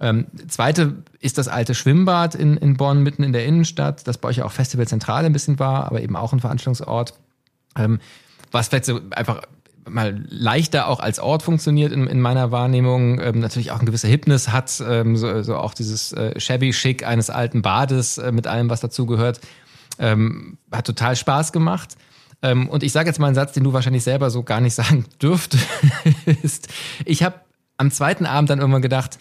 [0.00, 4.28] Ähm, zweite ist das alte Schwimmbad in, in Bonn, mitten in der Innenstadt, das bei
[4.28, 7.14] euch ja auch Festivalzentral ein bisschen war, aber eben auch ein Veranstaltungsort.
[7.76, 8.00] Ähm,
[8.52, 9.42] was vielleicht so einfach
[9.88, 14.08] mal leichter auch als Ort funktioniert in, in meiner Wahrnehmung, ähm, natürlich auch ein gewisser
[14.08, 18.46] Hipness hat, ähm, so, so auch dieses äh, shabby Schick eines alten Bades äh, mit
[18.46, 19.40] allem, was dazugehört,
[19.98, 21.96] ähm, hat total Spaß gemacht.
[22.42, 24.74] Ähm, und ich sage jetzt mal einen Satz, den du wahrscheinlich selber so gar nicht
[24.76, 26.68] sagen dürftest.
[27.04, 27.40] ich habe
[27.76, 29.18] am zweiten Abend dann irgendwann gedacht,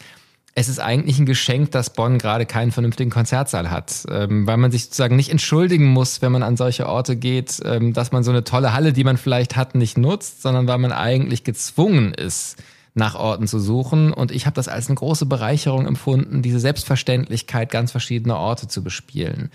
[0.58, 4.72] es ist eigentlich ein Geschenk, dass Bonn gerade keinen vernünftigen Konzertsaal hat, ähm, weil man
[4.72, 8.32] sich sozusagen nicht entschuldigen muss, wenn man an solche Orte geht, ähm, dass man so
[8.32, 12.56] eine tolle Halle, die man vielleicht hat, nicht nutzt, sondern weil man eigentlich gezwungen ist,
[12.94, 14.14] nach Orten zu suchen.
[14.14, 18.82] Und ich habe das als eine große Bereicherung empfunden, diese Selbstverständlichkeit, ganz verschiedene Orte zu
[18.82, 19.52] bespielen.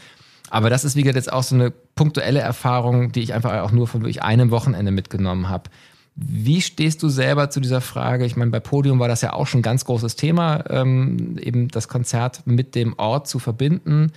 [0.50, 3.72] Aber das ist, wie gesagt, jetzt auch so eine punktuelle Erfahrung, die ich einfach auch
[3.72, 5.70] nur von wirklich einem Wochenende mitgenommen habe.
[6.22, 8.26] Wie stehst du selber zu dieser Frage?
[8.26, 11.68] Ich meine, bei Podium war das ja auch schon ein ganz großes Thema, ähm, eben
[11.68, 14.12] das Konzert mit dem Ort zu verbinden.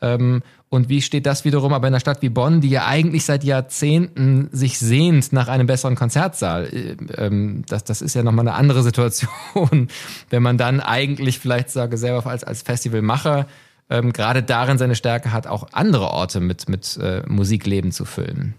[0.00, 3.24] Ähm, und wie steht das wiederum aber in einer Stadt wie Bonn, die ja eigentlich
[3.24, 6.66] seit Jahrzehnten sich sehnt nach einem besseren Konzertsaal?
[6.66, 9.88] Äh, ähm, das, das ist ja nochmal eine andere Situation,
[10.30, 13.48] wenn man dann eigentlich vielleicht sage selber als, als Festivalmacher
[13.90, 18.54] ähm, gerade darin seine Stärke hat, auch andere Orte mit, mit äh, Musikleben zu füllen.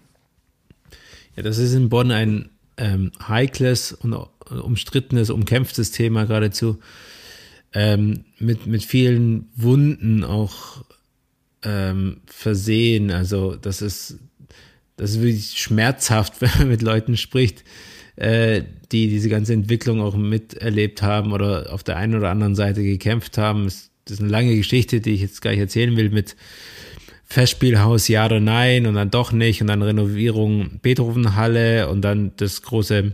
[1.34, 4.14] Ja, das ist in Bonn ein ähm, heikles und
[4.50, 6.80] umstrittenes, umkämpftes Thema geradezu.
[7.72, 10.84] Ähm, mit, mit vielen Wunden auch
[11.62, 13.12] ähm, versehen.
[13.12, 14.18] Also das ist,
[14.96, 17.62] das ist wirklich schmerzhaft, wenn man mit Leuten spricht,
[18.16, 22.82] äh, die diese ganze Entwicklung auch miterlebt haben oder auf der einen oder anderen Seite
[22.82, 23.64] gekämpft haben.
[23.64, 26.34] Das ist eine lange Geschichte, die ich jetzt gar nicht erzählen will mit
[27.30, 32.60] Festspielhaus ja oder nein und dann doch nicht und dann Renovierung Beethovenhalle und dann das
[32.62, 33.12] große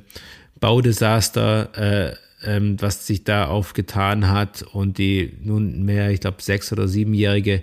[0.59, 6.89] Baudesaster, äh, ähm, was sich da aufgetan hat und die nunmehr, ich glaube, sechs- oder
[6.89, 7.63] siebenjährige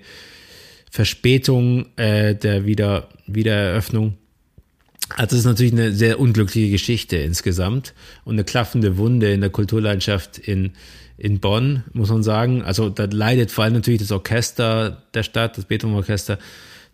[0.91, 4.17] Verspätung äh, der Wieder Wiedereröffnung.
[5.09, 9.49] Also das ist natürlich eine sehr unglückliche Geschichte insgesamt und eine klaffende Wunde in der
[9.49, 10.73] Kulturlandschaft in,
[11.17, 12.63] in Bonn, muss man sagen.
[12.63, 16.38] Also da leidet vor allem natürlich das Orchester der Stadt, das Beethoven-Orchester,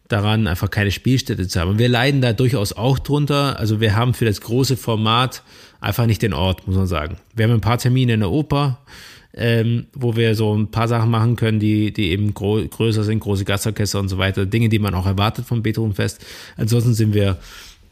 [0.09, 1.69] daran, einfach keine Spielstätte zu haben.
[1.71, 3.57] Und wir leiden da durchaus auch drunter.
[3.59, 5.43] Also wir haben für das große Format
[5.79, 7.17] einfach nicht den Ort, muss man sagen.
[7.35, 8.79] Wir haben ein paar Termine in der Oper,
[9.35, 13.45] ähm, wo wir so ein paar Sachen machen können, die, die eben größer sind, große
[13.45, 16.25] Gastorchester und so weiter, Dinge, die man auch erwartet vom Beethovenfest.
[16.57, 17.37] Ansonsten sind wir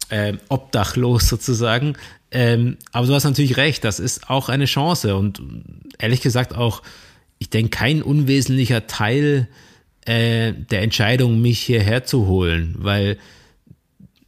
[0.09, 1.95] äh, obdachlos sozusagen.
[2.31, 5.15] Ähm, aber du hast natürlich recht, das ist auch eine Chance.
[5.15, 5.41] Und
[5.97, 6.83] ehrlich gesagt auch,
[7.39, 9.47] ich denke, kein unwesentlicher Teil
[10.05, 13.17] äh, der Entscheidung, mich hierher zu holen, weil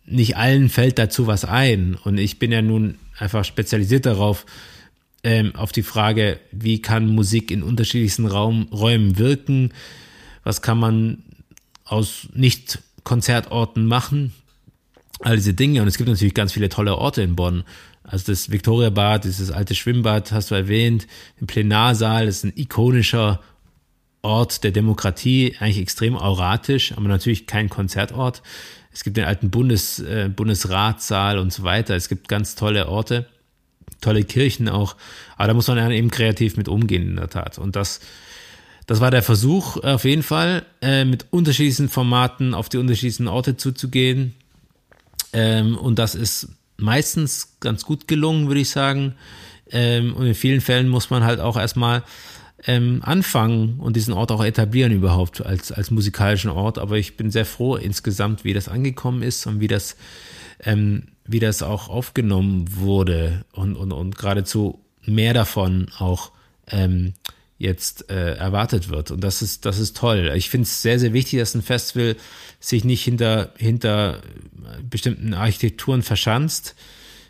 [0.06, 1.96] nicht allen fällt dazu was ein.
[1.96, 4.46] Und ich bin ja nun einfach spezialisiert darauf,
[5.24, 9.74] ähm, auf die Frage, wie kann Musik in unterschiedlichsten Raum, Räumen wirken,
[10.44, 11.24] was kann man
[11.84, 14.34] aus Nicht-Konzertorten machen,
[15.20, 15.82] all diese Dinge.
[15.82, 17.64] Und es gibt natürlich ganz viele tolle Orte in Bonn.
[18.04, 21.08] Also das Victoria Bad, dieses alte Schwimmbad, hast du erwähnt,
[21.40, 23.40] im Plenarsaal, das ist ein ikonischer
[24.22, 28.42] Ort der Demokratie, eigentlich extrem auratisch, aber natürlich kein Konzertort.
[28.92, 31.96] Es gibt den alten Bundes, äh, Bundesratssaal und so weiter.
[31.96, 33.28] Es gibt ganz tolle Orte
[34.02, 34.96] tolle Kirchen auch.
[35.38, 37.58] Aber da muss man eben kreativ mit umgehen, in der Tat.
[37.58, 38.00] Und das,
[38.88, 43.58] das war der Versuch auf jeden Fall, äh, mit unterschiedlichen Formaten auf die unterschiedlichen Orte
[43.58, 44.36] zuzugehen.
[45.34, 49.16] Ähm, und das ist meistens ganz gut gelungen, würde ich sagen.
[49.72, 52.04] Ähm, und in vielen Fällen muss man halt auch erstmal
[52.66, 56.78] ähm, anfangen und diesen Ort auch etablieren überhaupt als, als musikalischen Ort.
[56.78, 59.96] Aber ich bin sehr froh insgesamt, wie das angekommen ist und wie das
[60.62, 66.32] ähm, wie das auch aufgenommen wurde und, und, und geradezu mehr davon auch
[66.68, 67.14] ähm,
[67.60, 69.12] jetzt äh, erwartet wird.
[69.12, 70.32] Und das ist, das ist toll.
[70.36, 72.16] Ich finde es sehr, sehr wichtig, dass ein Festival
[72.60, 74.22] sich nicht hinter, hinter
[74.90, 76.74] bestimmten Architekturen verschanzt.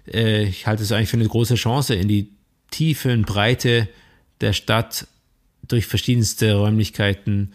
[0.08, 2.30] Äh, ich halte es eigentlich für eine große Chance, in die
[2.70, 3.90] Tiefe und Breite
[4.40, 5.08] der Stadt
[5.68, 7.54] durch verschiedenste Räumlichkeiten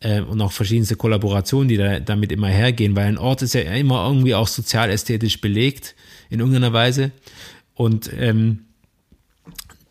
[0.00, 3.60] äh, und auch verschiedenste Kollaborationen, die da, damit immer hergehen, weil ein Ort ist ja
[3.60, 5.94] immer irgendwie auch sozial-ästhetisch belegt
[6.30, 7.12] in irgendeiner Weise.
[7.74, 8.64] Und ähm,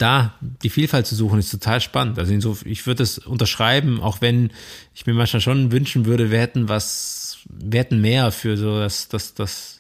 [0.03, 2.19] da die Vielfalt zu suchen, ist total spannend.
[2.19, 4.51] Also insofern, ich würde es unterschreiben, auch wenn
[4.93, 9.07] ich mir manchmal schon wünschen würde, wir hätten was, wir hätten mehr für so das,
[9.07, 9.79] das, das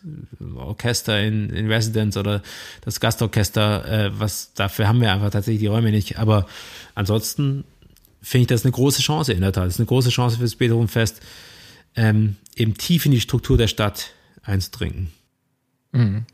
[0.55, 2.41] Orchester in, in Residence oder
[2.81, 6.17] das Gastorchester, äh, was dafür haben wir einfach tatsächlich die Räume nicht.
[6.19, 6.47] Aber
[6.95, 7.65] ansonsten
[8.21, 9.65] finde ich das eine große Chance in der Tat.
[9.65, 11.21] Das ist eine große Chance fürs Beethovenfest,
[11.97, 15.11] ähm, eben tief in die Struktur der Stadt einzudringen.
[15.91, 16.25] Mhm.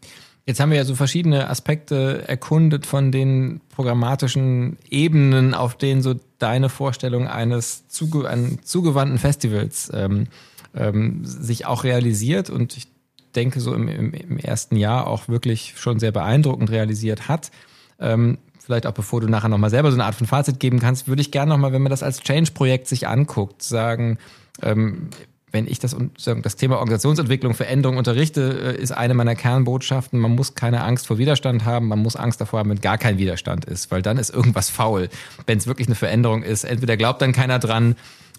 [0.45, 6.15] Jetzt haben wir ja so verschiedene Aspekte erkundet von den programmatischen Ebenen, auf denen so
[6.39, 10.27] deine Vorstellung eines zuge einen zugewandten Festivals ähm,
[10.75, 12.87] ähm, sich auch realisiert und ich
[13.35, 17.51] denke so im, im, im, ersten Jahr auch wirklich schon sehr beeindruckend realisiert hat.
[17.99, 21.07] Ähm, vielleicht auch bevor du nachher nochmal selber so eine Art von Fazit geben kannst,
[21.07, 24.17] würde ich gerne nochmal, wenn man das als Change-Projekt sich anguckt, sagen,
[24.61, 25.09] ähm,
[25.51, 25.95] wenn ich das,
[26.41, 31.17] das Thema Organisationsentwicklung, Veränderung unterrichte, äh, ist eine meiner Kernbotschaften, man muss keine Angst vor
[31.17, 34.29] Widerstand haben, man muss Angst davor haben, wenn gar kein Widerstand ist, weil dann ist
[34.29, 35.09] irgendwas faul.
[35.45, 37.95] Wenn es wirklich eine Veränderung ist, entweder glaubt dann keiner dran,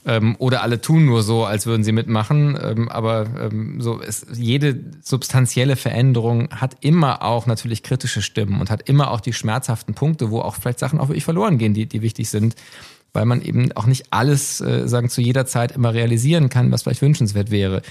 [0.07, 2.59] ähm, oder alle tun nur so, als würden sie mitmachen.
[2.63, 8.71] Ähm, aber ähm, so ist, jede substanzielle Veränderung hat immer auch natürlich kritische Stimmen und
[8.71, 11.87] hat immer auch die schmerzhaften Punkte, wo auch vielleicht Sachen auch wirklich verloren gehen, die,
[11.87, 12.55] die wichtig sind.
[13.13, 16.83] Weil man eben auch nicht alles äh, sagen zu jeder Zeit immer realisieren kann, was
[16.83, 17.83] vielleicht wünschenswert wäre.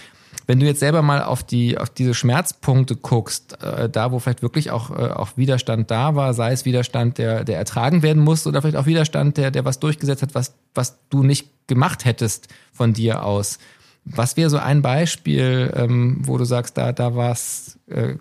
[0.48, 4.42] Wenn du jetzt selber mal auf die auf diese Schmerzpunkte guckst, äh, da wo vielleicht
[4.42, 8.48] wirklich auch äh, auch Widerstand da war, sei es Widerstand, der der ertragen werden muss,
[8.48, 12.48] oder vielleicht auch Widerstand, der der was durchgesetzt hat, was was du nicht gemacht hättest
[12.74, 13.60] von dir aus.
[14.06, 18.16] Was wäre so ein Beispiel, ähm, wo du sagst, da da war es äh,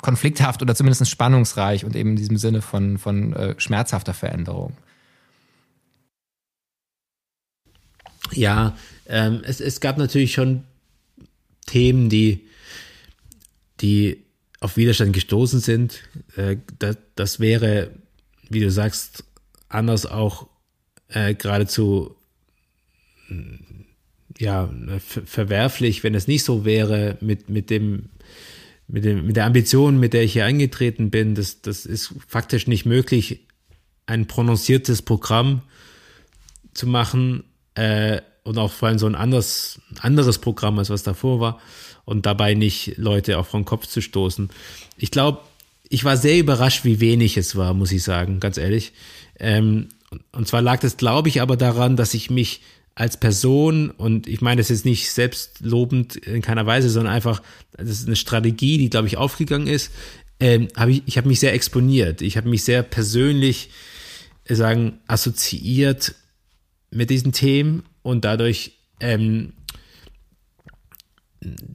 [0.00, 4.74] konflikthaft oder zumindest spannungsreich und eben in diesem Sinne von von äh, schmerzhafter Veränderung?
[8.34, 10.64] Ja, ähm, es, es gab natürlich schon
[11.66, 12.46] Themen, die,
[13.80, 14.24] die
[14.60, 16.02] auf Widerstand gestoßen sind.
[16.36, 17.90] Äh, das, das wäre,
[18.48, 19.24] wie du sagst,
[19.68, 20.48] anders auch
[21.08, 22.16] äh, geradezu
[24.38, 28.10] ja, verwerflich, wenn es nicht so wäre mit, mit dem,
[28.88, 31.34] mit dem, mit der Ambition, mit der ich hier eingetreten bin.
[31.34, 33.46] Das, das ist faktisch nicht möglich,
[34.06, 35.62] ein prononciertes Programm
[36.74, 41.40] zu machen, äh, und auch vor allem so ein anderes, anderes Programm, als was davor
[41.40, 41.60] war
[42.04, 44.50] und dabei nicht Leute auch vom Kopf zu stoßen.
[44.96, 45.40] Ich glaube,
[45.88, 48.92] ich war sehr überrascht, wie wenig es war, muss ich sagen, ganz ehrlich.
[49.38, 49.88] Ähm,
[50.32, 52.62] und zwar lag das, glaube ich, aber daran, dass ich mich
[52.94, 57.88] als Person, und ich meine das jetzt nicht selbstlobend in keiner Weise, sondern einfach, das
[57.88, 59.92] ist eine Strategie, die, glaube ich, aufgegangen ist,
[60.40, 62.20] ähm, hab ich, ich habe mich sehr exponiert.
[62.20, 63.70] Ich habe mich sehr persönlich,
[64.44, 66.14] äh, sagen, assoziiert
[66.92, 69.54] mit diesen Themen und dadurch, ähm,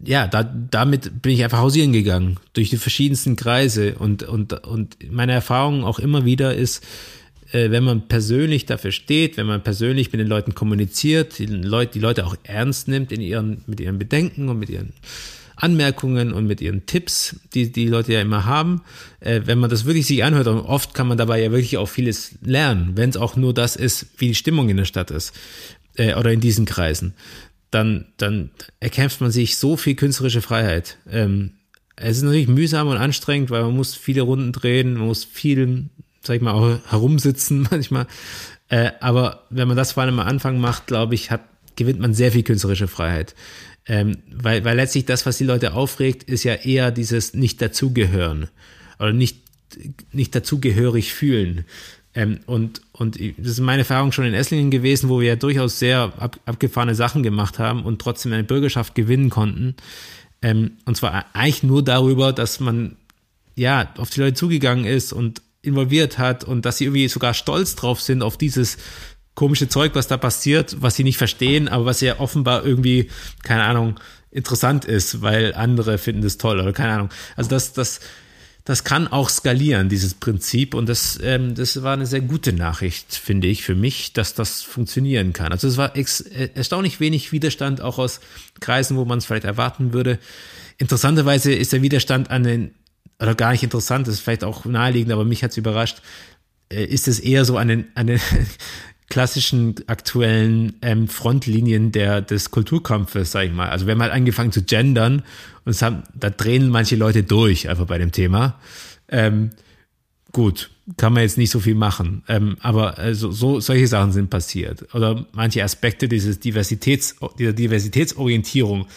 [0.05, 4.97] ja, da, damit bin ich einfach hausieren gegangen, durch die verschiedensten Kreise und, und, und
[5.11, 6.85] meine Erfahrung auch immer wieder ist,
[7.51, 11.93] äh, wenn man persönlich dafür steht, wenn man persönlich mit den Leuten kommuniziert, die Leute,
[11.93, 14.93] die Leute auch ernst nimmt in ihren, mit ihren Bedenken und mit ihren
[15.57, 18.81] Anmerkungen und mit ihren Tipps, die die Leute ja immer haben.
[19.19, 21.89] Äh, wenn man das wirklich sich anhört, und oft kann man dabei ja wirklich auch
[21.89, 25.33] vieles lernen, wenn es auch nur das ist, wie die Stimmung in der Stadt ist
[25.95, 27.13] äh, oder in diesen Kreisen,
[27.71, 30.97] dann, dann erkämpft man sich so viel künstlerische Freiheit.
[31.09, 31.51] Ähm,
[31.95, 35.85] es ist natürlich mühsam und anstrengend, weil man muss viele Runden drehen, man muss viel,
[36.21, 38.05] sag ich mal, auch herumsitzen manchmal.
[38.69, 41.41] Äh, aber wenn man das vor allem am Anfang macht, glaube ich, hat,
[41.75, 43.33] gewinnt man sehr viel künstlerische Freiheit.
[43.87, 48.49] Ähm, weil, weil letztlich das, was die Leute aufregt, ist ja eher dieses nicht dazugehören
[48.99, 49.37] oder nicht,
[50.11, 51.65] nicht dazugehörig fühlen.
[52.13, 55.79] Ähm, und, und das ist meine Erfahrung schon in Esslingen gewesen, wo wir ja durchaus
[55.79, 59.75] sehr ab, abgefahrene Sachen gemacht haben und trotzdem eine Bürgerschaft gewinnen konnten.
[60.41, 62.97] Ähm, und zwar eigentlich nur darüber, dass man
[63.55, 67.75] ja auf die Leute zugegangen ist und involviert hat und dass sie irgendwie sogar stolz
[67.75, 68.77] drauf sind auf dieses
[69.37, 73.11] komische Zeug, was da passiert, was sie nicht verstehen, aber was ja offenbar irgendwie,
[73.43, 73.99] keine Ahnung,
[74.31, 77.09] interessant ist, weil andere finden das toll oder keine Ahnung.
[77.35, 77.99] Also das, das,
[78.65, 80.73] das kann auch skalieren, dieses Prinzip.
[80.73, 84.63] Und das, ähm, das war eine sehr gute Nachricht, finde ich, für mich, dass das
[84.63, 85.51] funktionieren kann.
[85.51, 88.21] Also es war äh, erstaunlich wenig Widerstand, auch aus
[88.59, 90.17] Kreisen, wo man es vielleicht erwarten würde.
[90.79, 92.73] Interessanterweise ist der Widerstand an den,
[93.19, 96.01] oder gar nicht interessant, das ist vielleicht auch naheliegend, aber mich hat es überrascht,
[96.69, 98.19] äh, ist es eher so an den, an den
[99.09, 103.69] klassischen aktuellen ähm, Frontlinien der, des Kulturkampfes, sag ich mal.
[103.69, 105.23] Also wir haben halt angefangen zu gendern
[105.65, 108.59] und es haben, da drehen manche Leute durch einfach bei dem Thema.
[109.07, 109.51] Ähm,
[110.33, 112.23] gut, kann man jetzt nicht so viel machen.
[112.27, 114.93] Ähm, aber also so solche Sachen sind passiert.
[114.93, 118.87] Oder manche Aspekte dieses Diversitäts, dieser Diversitätsorientierung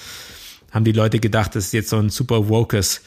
[0.72, 3.02] haben die Leute gedacht, das ist jetzt so ein super wokes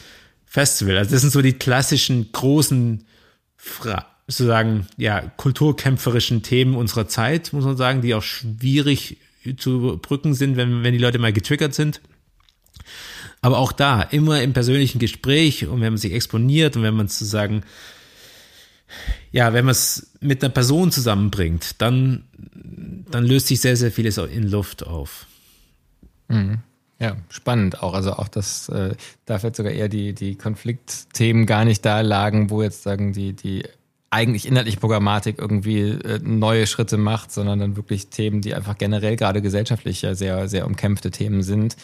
[0.46, 0.98] Festival.
[0.98, 3.04] Also das sind so die klassischen großen
[3.58, 9.18] Fragen sozusagen ja kulturkämpferischen Themen unserer Zeit, muss man sagen, die auch schwierig
[9.58, 12.02] zu brücken sind, wenn, wenn die Leute mal getriggert sind.
[13.42, 17.10] Aber auch da, immer im persönlichen Gespräch und wenn man sich exponiert und wenn man
[17.10, 17.64] sozusagen,
[19.32, 22.24] ja, wenn man es mit einer Person zusammenbringt, dann,
[23.12, 25.26] dann löst sich sehr, sehr vieles in Luft auf.
[26.30, 26.60] Mhm.
[27.00, 27.94] Ja, spannend auch.
[27.94, 32.50] Also auch das, äh, da vielleicht sogar eher die, die Konfliktthemen gar nicht da lagen,
[32.50, 33.64] wo jetzt sagen die, die
[34.14, 39.16] eigentlich inhaltliche Programmatik irgendwie äh, neue Schritte macht, sondern dann wirklich Themen, die einfach generell
[39.16, 41.76] gerade gesellschaftlich ja sehr, sehr umkämpfte Themen sind.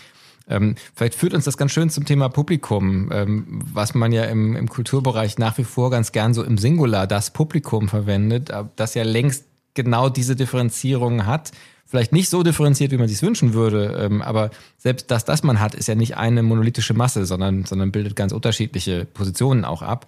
[0.48, 4.56] Ähm, vielleicht führt uns das ganz schön zum Thema Publikum, ähm, was man ja im,
[4.56, 9.04] im Kulturbereich nach wie vor ganz gern so im Singular das Publikum verwendet, das ja
[9.04, 11.52] längst genau diese Differenzierung hat.
[11.86, 15.60] Vielleicht nicht so differenziert, wie man sich wünschen würde, ähm, aber selbst das, das man
[15.60, 20.06] hat, ist ja nicht eine monolithische Masse, sondern, sondern bildet ganz unterschiedliche Positionen auch ab.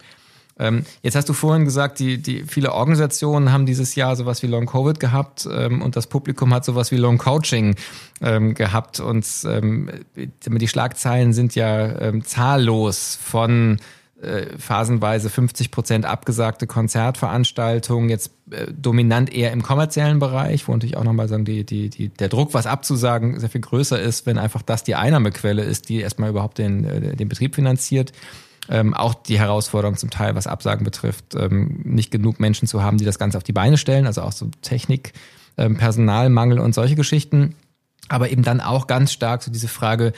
[0.61, 4.47] Ähm, jetzt hast du vorhin gesagt, die, die viele Organisationen haben dieses Jahr sowas wie
[4.47, 7.75] Long Covid gehabt ähm, und das Publikum hat sowas wie Long Coaching
[8.21, 13.79] ähm, gehabt und ähm, die Schlagzeilen sind ja ähm, zahllos von
[14.21, 20.95] äh, phasenweise 50 Prozent abgesagte Konzertveranstaltungen, jetzt äh, dominant eher im kommerziellen Bereich, wo natürlich
[20.95, 24.37] auch nochmal sagen, die, die, die, der Druck, was abzusagen, sehr viel größer ist, wenn
[24.37, 28.11] einfach das die Einnahmequelle ist, die erstmal überhaupt den, äh, den Betrieb finanziert.
[28.69, 32.97] Ähm, auch die Herausforderung zum Teil, was Absagen betrifft, ähm, nicht genug Menschen zu haben,
[32.97, 35.13] die das Ganze auf die Beine stellen, also auch so Technik,
[35.57, 37.55] ähm, Personalmangel und solche Geschichten.
[38.07, 40.13] Aber eben dann auch ganz stark so diese Frage,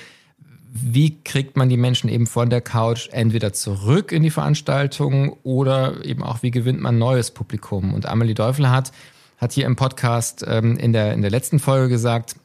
[0.76, 6.04] wie kriegt man die Menschen eben von der Couch entweder zurück in die Veranstaltung oder
[6.04, 7.94] eben auch, wie gewinnt man neues Publikum?
[7.94, 8.92] Und Amelie Teufel hat,
[9.38, 12.36] hat hier im Podcast ähm, in, der, in der letzten Folge gesagt,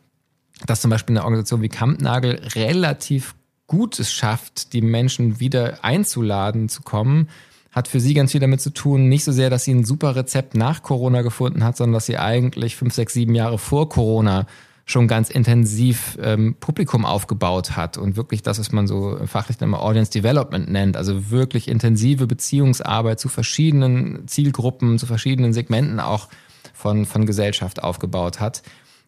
[0.66, 3.34] dass zum Beispiel eine Organisation wie Kampnagel relativ
[3.68, 7.28] gut es schafft, die Menschen wieder einzuladen zu kommen,
[7.70, 10.16] hat für sie ganz viel damit zu tun, nicht so sehr, dass sie ein super
[10.16, 14.46] Rezept nach Corona gefunden hat, sondern dass sie eigentlich fünf, sechs, sieben Jahre vor Corona
[14.86, 19.82] schon ganz intensiv ähm, Publikum aufgebaut hat und wirklich das, was man so fachlich immer
[19.82, 26.28] Audience Development nennt, also wirklich intensive Beziehungsarbeit zu verschiedenen Zielgruppen, zu verschiedenen Segmenten auch
[26.72, 28.62] von, von Gesellschaft aufgebaut hat.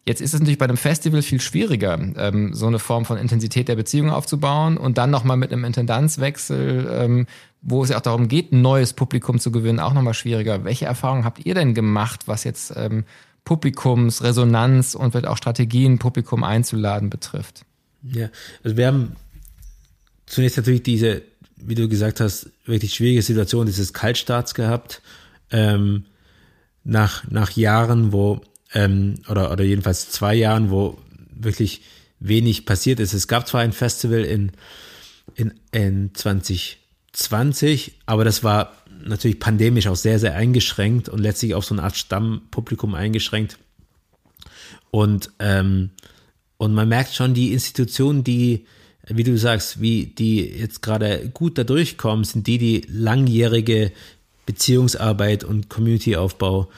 [0.05, 3.67] Jetzt ist es natürlich bei einem Festival viel schwieriger, ähm, so eine Form von Intensität
[3.67, 7.27] der Beziehung aufzubauen und dann nochmal mit einem Intendanzwechsel, ähm,
[7.61, 10.63] wo es ja auch darum geht, ein neues Publikum zu gewinnen, auch nochmal schwieriger.
[10.63, 13.05] Welche Erfahrungen habt ihr denn gemacht, was jetzt ähm,
[13.45, 17.63] Publikumsresonanz und wird auch Strategien, Publikum einzuladen betrifft.
[18.03, 18.29] Ja,
[18.63, 19.15] also wir haben
[20.25, 21.21] zunächst natürlich diese,
[21.57, 25.01] wie du gesagt hast, wirklich schwierige Situation dieses Kaltstarts gehabt.
[25.51, 26.05] Ähm,
[26.83, 28.41] nach, nach Jahren, wo,
[28.73, 30.97] ähm, oder, oder jedenfalls zwei Jahren, wo
[31.33, 31.81] wirklich
[32.19, 33.13] wenig passiert ist.
[33.13, 34.51] Es gab zwar ein Festival in,
[35.35, 41.65] in, in 2020, aber das war natürlich pandemisch auch sehr, sehr eingeschränkt und letztlich auf
[41.65, 43.57] so eine Art Stammpublikum eingeschränkt.
[44.91, 45.89] Und, ähm,
[46.57, 48.65] und man merkt schon, die Institutionen, die,
[49.07, 53.91] wie du sagst, wie die jetzt gerade gut da durchkommen, sind die, die langjährige
[54.45, 56.69] Beziehungsarbeit und Community-Aufbau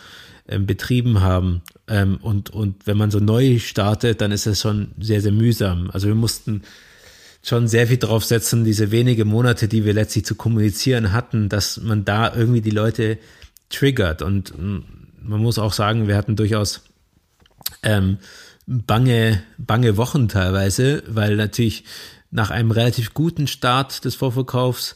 [0.47, 1.61] ähm, betrieben haben.
[1.87, 5.89] Ähm, und, und wenn man so neu startet, dann ist das schon sehr, sehr mühsam.
[5.91, 6.63] Also wir mussten
[7.43, 11.77] schon sehr viel drauf setzen, diese wenige Monate, die wir letztlich zu kommunizieren hatten, dass
[11.81, 13.17] man da irgendwie die Leute
[13.69, 14.21] triggert.
[14.21, 14.79] Und mm,
[15.21, 16.83] man muss auch sagen, wir hatten durchaus
[17.81, 18.17] ähm,
[18.65, 21.83] bange, bange Wochen teilweise, weil natürlich
[22.31, 24.95] nach einem relativ guten Start des Vorverkaufs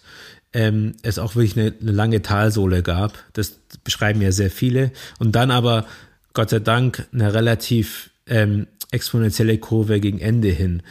[0.58, 3.14] ähm, es auch wirklich eine, eine lange Talsohle gab.
[3.34, 4.92] Das beschreiben ja sehr viele.
[5.20, 5.86] Und dann aber,
[6.34, 10.82] Gott sei Dank, eine relativ ähm, exponentielle Kurve gegen Ende hin.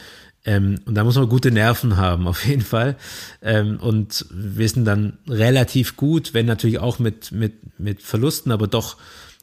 [0.45, 2.95] Ähm, und da muss man gute Nerven haben, auf jeden Fall.
[3.41, 8.67] Ähm, und wir sind dann relativ gut, wenn natürlich auch mit, mit, mit Verlusten, aber
[8.67, 8.95] doch,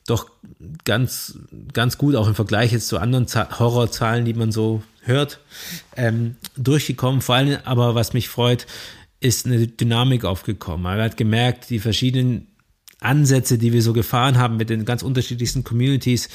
[0.07, 0.31] doch
[0.85, 1.39] ganz,
[1.75, 3.27] ganz gut, auch im Vergleich jetzt zu anderen
[3.59, 5.41] Horrorzahlen, die man so hört,
[5.97, 7.21] ähm, durchgekommen.
[7.21, 8.67] Vor allem aber, was mich freut,
[9.21, 10.83] ist eine Dynamik aufgekommen.
[10.83, 12.49] Man hat gemerkt, die verschiedenen
[13.01, 16.29] Ansätze, die wir so gefahren haben mit den ganz unterschiedlichsten Communities,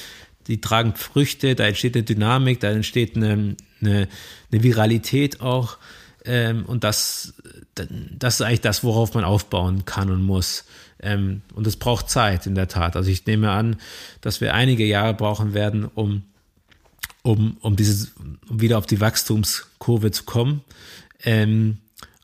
[0.46, 4.08] die tragen Früchte, da entsteht eine Dynamik, da entsteht eine, eine,
[4.50, 5.78] eine Viralität auch.
[6.24, 7.34] Ähm, und das,
[7.74, 10.64] das ist eigentlich das, worauf man aufbauen kann und muss.
[11.02, 12.96] Ähm, und es braucht Zeit, in der Tat.
[12.96, 13.76] Also ich nehme an,
[14.20, 16.24] dass wir einige Jahre brauchen werden, um,
[17.22, 18.12] um, um, dieses,
[18.48, 20.62] um wieder auf die Wachstumskurve zu kommen.
[21.22, 21.78] Ähm,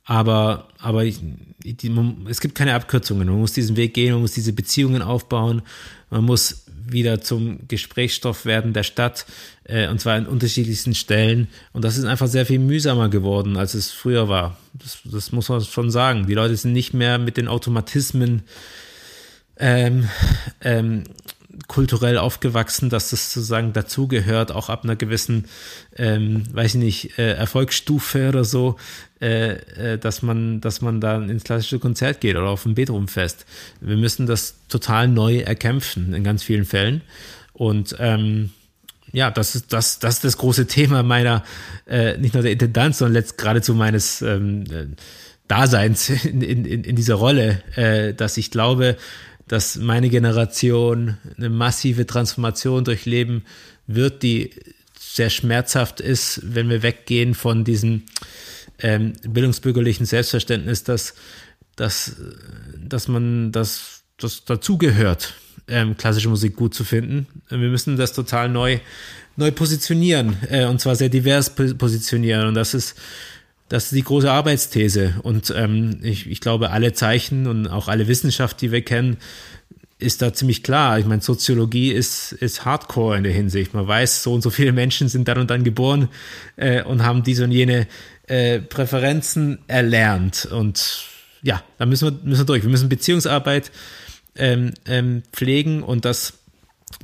[0.06, 1.18] aber, aber ich,
[1.64, 3.28] die, man, es gibt keine Abkürzungen.
[3.28, 5.62] Man muss diesen Weg gehen, man muss diese Beziehungen aufbauen,
[6.10, 9.26] man muss wieder zum Gesprächsstoff werden der Stadt,
[9.64, 11.48] äh, und zwar an unterschiedlichsten Stellen.
[11.72, 14.56] Und das ist einfach sehr viel mühsamer geworden, als es früher war.
[14.72, 16.28] Das, das muss man schon sagen.
[16.28, 18.42] Die Leute sind nicht mehr mit den Automatismen
[19.58, 20.08] ähm,
[20.60, 21.02] ähm,
[21.68, 25.46] kulturell aufgewachsen, dass das sozusagen dazugehört, auch ab einer gewissen,
[25.96, 28.76] ähm, weiß ich nicht, äh, Erfolgsstufe oder so,
[29.20, 29.52] äh,
[29.94, 33.46] äh, dass man, dass man dann ins klassische Konzert geht oder auf ein Beethovenfest.
[33.80, 37.00] Wir müssen das total neu erkämpfen in ganz vielen Fällen.
[37.54, 38.50] Und ähm,
[39.12, 41.44] ja, das ist das, das ist das große Thema meiner,
[41.86, 44.86] äh, nicht nur der Intendanz, sondern letzt geradezu meines ähm, äh,
[45.48, 48.98] Daseins in, in, in dieser Rolle, äh, dass ich glaube,
[49.48, 53.44] dass meine Generation eine massive Transformation durchleben
[53.86, 54.50] wird, die
[54.98, 58.02] sehr schmerzhaft ist, wenn wir weggehen von diesem
[58.80, 61.14] ähm, bildungsbürgerlichen Selbstverständnis, dass,
[61.76, 62.16] dass,
[62.78, 65.34] dass man das, das dazugehört,
[65.68, 67.26] ähm, klassische Musik gut zu finden.
[67.48, 68.78] Wir müssen das total neu,
[69.36, 72.96] neu positionieren äh, und zwar sehr divers positionieren und das ist
[73.68, 75.14] das ist die große Arbeitsthese.
[75.22, 79.16] Und ähm, ich, ich glaube, alle Zeichen und auch alle Wissenschaft, die wir kennen,
[79.98, 80.98] ist da ziemlich klar.
[80.98, 83.72] Ich meine, Soziologie ist, ist Hardcore in der Hinsicht.
[83.72, 86.08] Man weiß, so und so viele Menschen sind dann und dann geboren
[86.56, 87.86] äh, und haben diese und jene
[88.26, 90.46] äh, Präferenzen erlernt.
[90.46, 91.04] Und
[91.42, 92.62] ja, da müssen wir, müssen wir durch.
[92.62, 93.70] Wir müssen Beziehungsarbeit
[94.36, 96.34] ähm, ähm, pflegen und das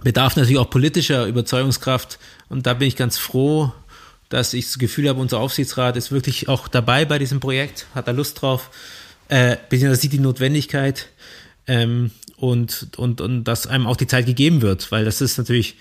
[0.02, 2.18] bedarf natürlich auch politischer Überzeugungskraft.
[2.48, 3.72] Und da bin ich ganz froh,
[4.28, 8.08] dass ich das Gefühl habe, unser Aufsichtsrat ist wirklich auch dabei bei diesem Projekt, hat
[8.08, 8.70] da Lust drauf,
[9.28, 11.08] äh, beziehungsweise sieht die Notwendigkeit
[11.66, 15.76] ähm, und, und, und dass einem auch die Zeit gegeben wird, weil das ist natürlich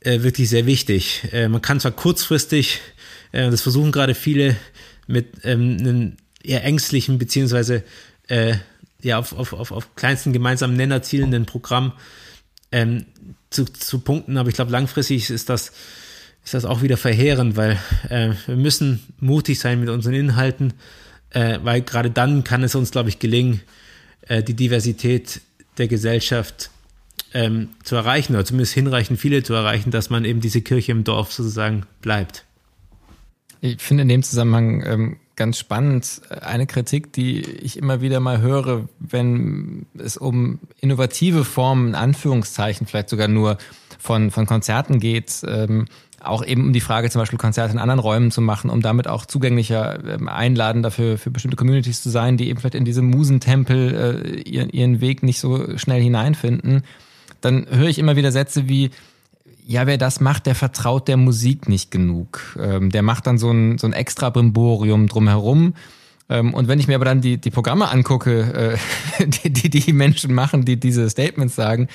[0.00, 1.28] äh, wirklich sehr wichtig.
[1.32, 2.80] Äh, man kann zwar kurzfristig,
[3.32, 4.56] äh, das versuchen gerade viele
[5.06, 7.84] mit ähm, einem eher ängstlichen beziehungsweise
[8.28, 8.54] äh,
[9.02, 11.92] ja auf, auf, auf, auf kleinsten gemeinsamen Nenner zielenden Programm
[12.72, 13.06] ähm,
[13.50, 15.72] zu, zu punkten, aber ich glaube langfristig ist das
[16.44, 20.72] ist das auch wieder verheerend, weil äh, wir müssen mutig sein mit unseren Inhalten,
[21.30, 23.60] äh, weil gerade dann kann es uns, glaube ich, gelingen,
[24.22, 25.42] äh, die Diversität
[25.76, 26.70] der Gesellschaft
[27.34, 31.04] ähm, zu erreichen oder zumindest hinreichend viele zu erreichen, dass man eben diese Kirche im
[31.04, 32.44] Dorf sozusagen bleibt.
[33.60, 38.20] Ich finde in dem Zusammenhang ähm, ganz spannend äh, eine Kritik, die ich immer wieder
[38.20, 43.58] mal höre, wenn es um innovative Formen, in Anführungszeichen vielleicht sogar nur
[43.98, 45.42] von, von Konzerten geht.
[45.46, 45.86] Ähm,
[46.20, 49.06] auch eben um die Frage, zum Beispiel Konzerte in anderen Räumen zu machen, um damit
[49.06, 53.02] auch zugänglicher ähm, einladen dafür für bestimmte Communities zu sein, die eben vielleicht in diese
[53.02, 56.82] Musentempel äh, ihren, ihren Weg nicht so schnell hineinfinden,
[57.40, 58.90] dann höre ich immer wieder Sätze wie,
[59.68, 62.56] ja, wer das macht, der vertraut der Musik nicht genug.
[62.58, 65.74] Ähm, der macht dann so ein, so ein extra Brimborium drumherum.
[66.30, 68.78] Ähm, und wenn ich mir aber dann die, die Programme angucke,
[69.20, 71.88] äh, die, die die Menschen machen, die diese Statements sagen,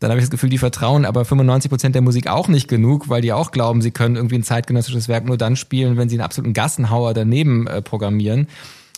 [0.00, 3.08] dann habe ich das Gefühl, die vertrauen aber 95 Prozent der Musik auch nicht genug,
[3.08, 6.16] weil die auch glauben, sie können irgendwie ein zeitgenössisches Werk nur dann spielen, wenn sie
[6.16, 8.48] einen absoluten Gassenhauer daneben äh, programmieren.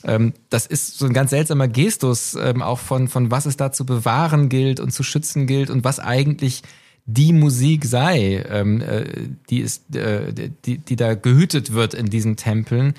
[0.05, 3.73] Ähm, das ist so ein ganz seltsamer Gestus, ähm, auch von, von was es da
[3.73, 6.63] zu bewahren gilt und zu schützen gilt und was eigentlich
[7.07, 9.05] die Musik sei, ähm, äh,
[9.51, 10.33] die, ist, äh,
[10.65, 12.95] die, die da gehütet wird in diesen Tempeln.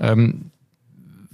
[0.00, 0.50] Ähm,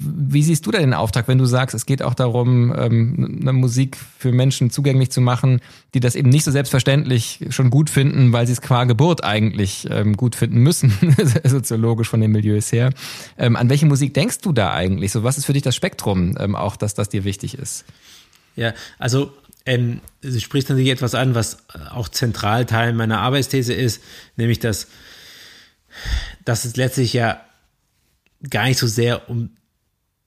[0.03, 3.53] wie siehst du da den Auftrag, wenn du sagst, es geht auch darum, ähm, eine
[3.53, 5.61] Musik für Menschen zugänglich zu machen,
[5.93, 9.87] die das eben nicht so selbstverständlich schon gut finden, weil sie es qua Geburt eigentlich
[9.91, 10.91] ähm, gut finden müssen,
[11.45, 12.91] soziologisch von den Milieus her.
[13.37, 15.13] Ähm, an welche Musik denkst du da eigentlich?
[15.13, 17.85] So, was ist für dich das Spektrum, ähm, auch dass das dir wichtig ist?
[18.57, 19.33] Ja, also
[19.71, 21.59] ähm, du sprichst natürlich etwas an, was
[21.91, 24.03] auch zentral Teil meiner Arbeitsthese ist,
[24.37, 24.89] nämlich dass,
[26.45, 27.41] dass es letztlich ja
[28.49, 29.51] gar nicht so sehr um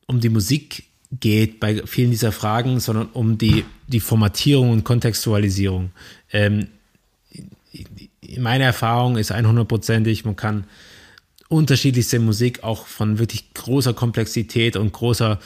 [0.06, 5.92] um die Musik geht bei vielen dieser Fragen, sondern um die, die Formatierung und Kontextualisierung.
[6.32, 6.68] Ähm,
[8.38, 10.66] meine Erfahrung ist 100%ig, man kann
[11.50, 15.40] unterschiedlichste Musik auch von wirklich großer Komplexität und großer,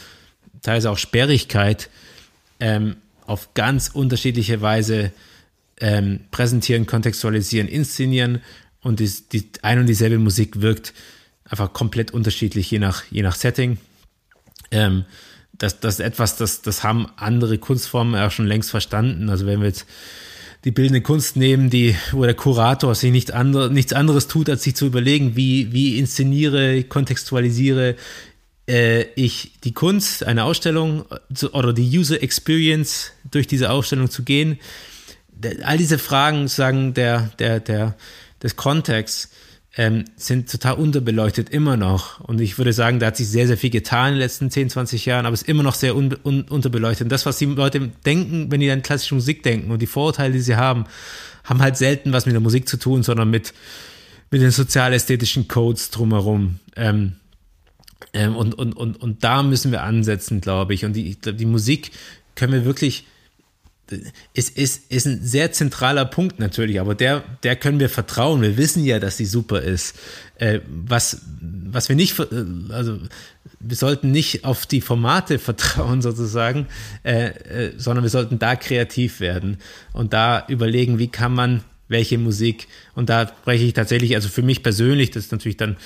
[0.62, 1.90] teilweise auch Sperrigkeit
[2.60, 5.12] ähm, auf ganz unterschiedliche Weise
[5.80, 8.42] ähm, präsentieren, kontextualisieren, inszenieren
[8.82, 10.94] und die, die ein und dieselbe Musik wirkt
[11.46, 13.78] einfach komplett unterschiedlich, je nach, je nach Setting.
[14.72, 15.06] Ähm,
[15.54, 19.30] das, das ist etwas, das, das haben andere Kunstformen auch schon längst verstanden.
[19.30, 19.86] Also wenn wir jetzt
[20.64, 24.64] die bildende Kunst nehmen, die, wo der Kurator sich nicht andere, nichts anderes tut, als
[24.64, 27.96] sich zu überlegen, wie, wie inszeniere, kontextualisiere
[28.68, 34.60] ich die Kunst, eine Ausstellung zu, oder die User Experience durch diese Ausstellung zu gehen.
[35.64, 37.96] All diese Fragen, sagen der, der, der,
[38.44, 39.30] des Kontexts,
[39.78, 42.20] ähm, sind total unterbeleuchtet immer noch.
[42.20, 44.72] Und ich würde sagen, da hat sich sehr, sehr viel getan in den letzten 10,
[44.72, 47.06] 20 Jahren, aber ist immer noch sehr un un unterbeleuchtet.
[47.06, 50.34] Und das, was die Leute denken, wenn die an klassische Musik denken und die Vorurteile,
[50.34, 50.86] die sie haben,
[51.44, 53.54] haben halt selten was mit der Musik zu tun, sondern mit,
[54.32, 56.60] mit den sozialästhetischen Codes drumherum.
[56.76, 57.14] Ähm,
[58.14, 60.86] ähm, und, und, und, und da müssen wir ansetzen, glaube ich.
[60.86, 61.92] Und die, die Musik
[62.36, 63.06] können wir wirklich
[64.34, 68.42] ist, ist, ist ein sehr zentraler Punkt natürlich, aber der, der können wir vertrauen.
[68.42, 69.98] Wir wissen ja, dass sie super ist.
[70.36, 72.26] Äh, was, was wir nicht, äh,
[72.70, 73.00] also
[73.60, 76.68] wir sollten nicht auf die Formate vertrauen sozusagen,
[77.04, 79.58] äh, äh, sondern wir sollten da kreativ werden
[79.94, 84.42] und da überlegen, wie kann man welche Musik, und da spreche ich tatsächlich, also für
[84.42, 85.78] mich persönlich, das ist natürlich dann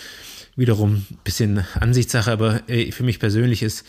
[0.55, 3.85] wiederum ein bisschen Ansichtssache, aber äh, für mich persönlich ist,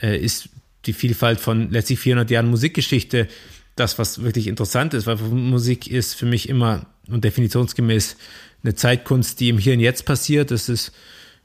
[0.00, 0.48] äh, ist
[0.86, 3.28] die Vielfalt von letztlich 400 Jahren Musikgeschichte
[3.76, 8.16] das, was wirklich interessant ist, weil Musik ist für mich immer und definitionsgemäß
[8.62, 10.50] eine Zeitkunst, die im Hier und Jetzt passiert.
[10.50, 10.92] Es ist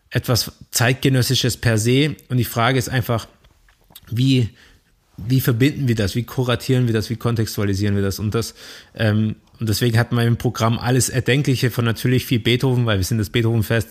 [0.10, 2.16] etwas zeitgenössisches per se.
[2.30, 3.28] Und die Frage ist einfach,
[4.10, 4.50] wie,
[5.18, 6.16] wie verbinden wir das?
[6.16, 7.10] Wie kuratieren wir das?
[7.10, 8.18] Wie kontextualisieren wir das?
[8.18, 8.56] Und das,
[8.96, 13.04] ähm, und deswegen hat man im Programm alles Erdenkliche von natürlich viel Beethoven, weil wir
[13.04, 13.90] sind das Beethovenfest,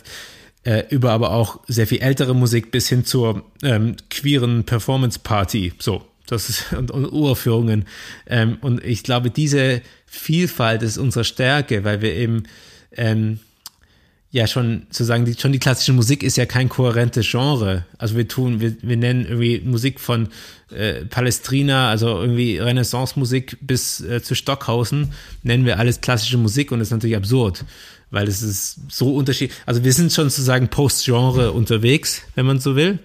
[0.65, 5.73] äh, über aber auch sehr viel ältere Musik bis hin zur ähm, queeren Performance Party.
[5.79, 7.87] So, das ist, und, und Uraufführungen.
[8.27, 12.45] Ähm, und ich glaube, diese Vielfalt ist unsere Stärke, weil wir eben,
[12.97, 13.41] ähm,
[14.33, 17.85] ja schon zu sagen, die, schon die klassische Musik ist ja kein kohärentes Genre.
[17.99, 20.29] Also wir tun, wir, wir nennen irgendwie Musik von
[20.71, 26.79] äh, Palestrina, also irgendwie Renaissance-Musik bis äh, zu Stockhausen, nennen wir alles klassische Musik und
[26.79, 27.65] das ist natürlich absurd,
[28.11, 29.59] weil es ist so unterschiedlich.
[29.67, 32.99] Also wir sind schon sozusagen Post-Genre unterwegs, wenn man so will.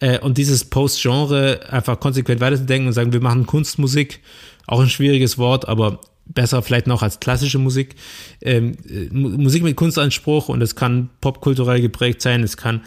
[0.00, 4.20] Äh, und dieses Post-Genre einfach konsequent weiterzudenken und sagen, wir machen Kunstmusik,
[4.66, 7.94] auch ein schwieriges Wort, aber besser vielleicht noch als klassische Musik.
[8.40, 12.82] Ähm, äh, Musik mit Kunstanspruch und es kann popkulturell geprägt sein, es kann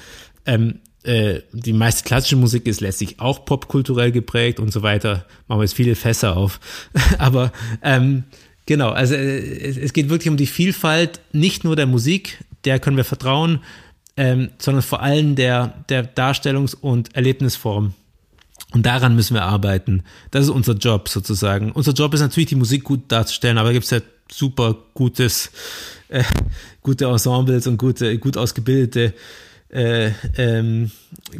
[0.45, 5.26] ähm, äh, die meiste klassische Musik ist letztlich auch popkulturell geprägt und so weiter.
[5.47, 6.59] Machen wir jetzt viele Fässer auf.
[7.17, 7.51] Aber
[7.82, 8.26] ähm,
[8.70, 12.97] genau, also äh, es, geht wirklich um die Vielfalt, nicht nur der Musik, der können
[12.97, 13.59] wir vertrauen,
[14.15, 17.93] ähm, sondern vor allem der, der Darstellungs- und Erlebnisform.
[18.72, 20.03] Und daran müssen wir arbeiten.
[20.30, 21.72] Das ist unser Job sozusagen.
[21.72, 24.01] Unser Job ist natürlich, die Musik gut darzustellen, aber da gibt es ja
[24.32, 25.49] super gutes,
[26.09, 26.24] äh,
[26.84, 29.15] gute Ensembles und gute, gut ausgebildete
[29.70, 30.91] äh, ähm,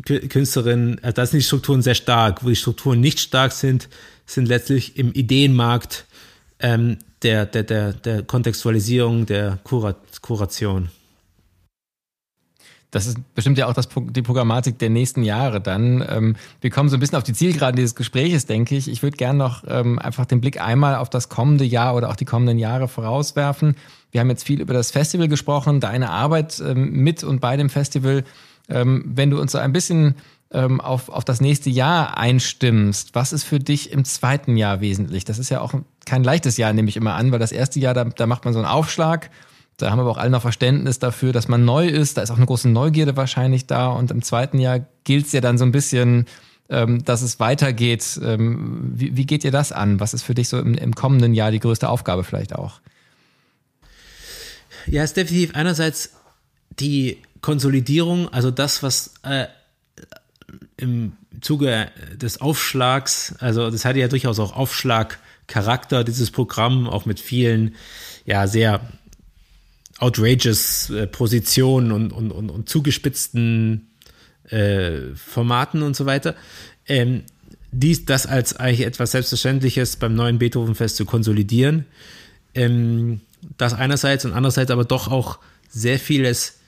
[0.04, 0.98] Künstlerinnen.
[1.04, 2.44] Also da sind die Strukturen sehr stark.
[2.44, 3.88] Wo die Strukturen nicht stark sind,
[4.26, 6.06] sind letztlich im Ideenmarkt
[6.60, 10.90] ähm, der, der, der, der Kontextualisierung, der Kurat Kuration
[12.92, 16.04] das ist bestimmt ja auch das, die Programmatik der nächsten Jahre dann.
[16.10, 18.90] Ähm, wir kommen so ein bisschen auf die Zielgeraden dieses Gespräches, denke ich.
[18.90, 22.16] Ich würde gerne noch ähm, einfach den Blick einmal auf das kommende Jahr oder auch
[22.16, 23.76] die kommenden Jahre vorauswerfen.
[24.12, 27.70] Wir haben jetzt viel über das Festival gesprochen, deine Arbeit ähm, mit und bei dem
[27.70, 28.24] Festival.
[28.72, 30.14] Wenn du uns so ein bisschen
[30.52, 35.26] ähm, auf, auf das nächste Jahr einstimmst, was ist für dich im zweiten Jahr wesentlich?
[35.26, 35.74] Das ist ja auch
[36.06, 38.54] kein leichtes Jahr, nehme ich immer an, weil das erste Jahr, da, da macht man
[38.54, 39.30] so einen Aufschlag
[39.80, 42.18] da haben wir auch alle noch Verständnis dafür, dass man neu ist.
[42.18, 43.88] Da ist auch eine große Neugierde wahrscheinlich da.
[43.88, 46.26] Und im zweiten Jahr gilt es ja dann so ein bisschen,
[46.70, 48.20] ähm, dass es weitergeht.
[48.22, 50.00] Ähm, wie, wie geht dir das an?
[50.00, 52.82] Was ist für dich so im, im kommenden Jahr die größte Aufgabe vielleicht auch?
[54.86, 56.12] Ja, ist definitiv einerseits
[56.80, 59.48] die Konsolidierung, also das, was äh,
[60.80, 67.20] im Zuge des Aufschlags, also das hatte ja durchaus auch Aufschlagcharakter, dieses Programm, auch mit
[67.20, 67.76] vielen,
[68.26, 68.82] ja, sehr
[70.00, 73.90] outrageous äh, Positionen und, und, und, und zugespitzten
[74.50, 76.36] äh, Formaten und so weiter.
[76.88, 77.24] Ähm,
[77.72, 81.86] dies, das als eigentlich etwas Selbstverständliches beim neuen Beethoven-Fest zu konsolidieren.
[82.56, 83.22] Ähm,
[83.58, 86.59] das einerseits und andererseits aber doch auch sehr vieles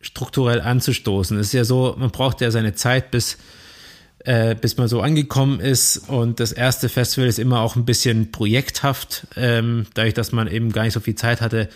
[0.00, 1.38] strukturell anzustoßen.
[1.38, 3.38] Es ist ja so, man braucht ja seine Zeit, bis,
[4.20, 6.08] äh, bis man so angekommen ist.
[6.08, 10.72] Und das erste Festival ist immer auch ein bisschen projekthaft, ähm, dadurch, dass man eben
[10.72, 11.68] gar nicht so viel Zeit hatte,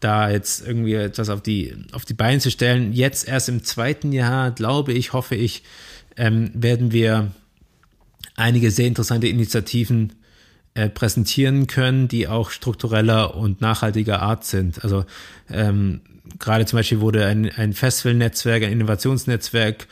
[0.00, 2.92] da jetzt irgendwie etwas auf die, auf die Beine zu stellen.
[2.92, 5.62] Jetzt erst im zweiten Jahr, glaube ich, hoffe ich,
[6.16, 7.30] ähm, werden wir
[8.36, 10.14] einige sehr interessante Initiativen
[10.74, 14.82] äh, präsentieren können, die auch struktureller und nachhaltiger Art sind.
[14.82, 15.04] Also
[15.50, 16.00] ähm,
[16.38, 19.86] gerade zum Beispiel wurde ein, ein Festivalnetzwerk, ein Innovationsnetzwerk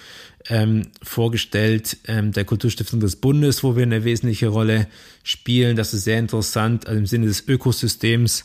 [0.48, 4.86] ähm, vorgestellt, ähm, der Kulturstiftung des Bundes, wo wir eine wesentliche Rolle
[5.22, 5.76] spielen.
[5.76, 8.44] Das ist sehr interessant, also im Sinne des Ökosystems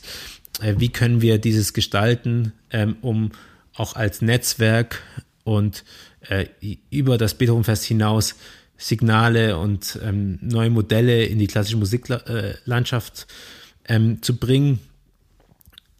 [0.60, 3.32] äh, wie können wir dieses gestalten, ähm, um
[3.74, 5.02] auch als Netzwerk
[5.42, 5.84] und
[6.28, 6.46] äh,
[6.90, 8.36] über das Beethovenfest hinaus
[8.76, 13.26] Signale und ähm, neue Modelle in die klassische Musiklandschaft
[13.88, 14.80] ähm, zu bringen.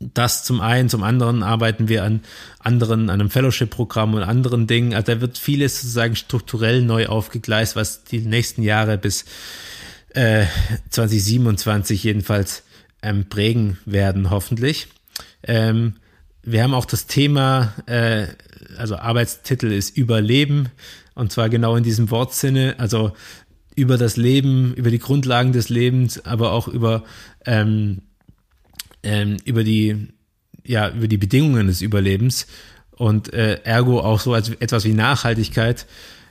[0.01, 2.20] Das zum einen, zum anderen arbeiten wir an
[2.59, 4.92] anderen, an einem Fellowship-Programm und anderen Dingen.
[4.92, 9.24] Also da wird vieles sozusagen strukturell neu aufgegleist, was die nächsten Jahre bis
[10.11, 10.47] äh,
[10.90, 12.64] 2027 jedenfalls
[13.03, 14.88] ähm, prägen werden, hoffentlich.
[15.42, 15.95] Ähm,
[16.42, 18.26] wir haben auch das Thema, äh,
[18.76, 20.68] also Arbeitstitel ist Überleben
[21.14, 23.12] und zwar genau in diesem Wortsinne, also
[23.76, 27.05] über das Leben, über die Grundlagen des Lebens, aber auch über
[27.45, 28.03] ähm,
[29.05, 30.09] ähm, über die
[30.65, 32.47] ja über die Bedingungen des Überlebens
[32.91, 35.87] und äh, ergo auch so als etwas wie Nachhaltigkeit.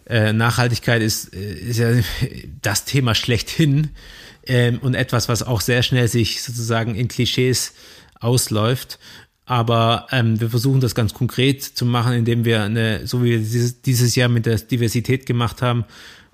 [0.06, 1.92] Äh, Nachhaltigkeit ist, äh, ist ja
[2.62, 3.92] das Thema schlechthin
[4.46, 7.74] ähm, und etwas, was auch sehr schnell sich sozusagen in Klischees
[8.20, 9.00] ausläuft.
[9.46, 13.40] Aber ähm, wir versuchen das ganz konkret zu machen, indem wir eine, so wie wir
[13.40, 15.84] dieses, dieses Jahr mit der Diversität gemacht haben,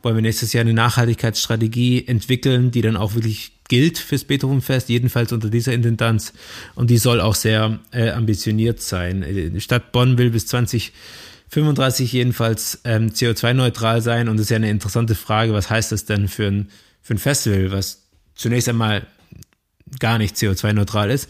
[0.03, 5.31] wollen wir nächstes Jahr eine Nachhaltigkeitsstrategie entwickeln, die dann auch wirklich gilt fürs Beethovenfest, jedenfalls
[5.31, 6.33] unter dieser Intendanz.
[6.75, 9.25] Und die soll auch sehr äh, ambitioniert sein.
[9.27, 14.27] Die Stadt Bonn will bis 2035 jedenfalls ähm, CO2-neutral sein.
[14.27, 16.69] Und das ist ja eine interessante Frage, was heißt das denn für ein
[17.01, 18.03] für ein Festival, was
[18.35, 19.07] zunächst einmal
[19.99, 21.27] gar nicht CO2-neutral ist.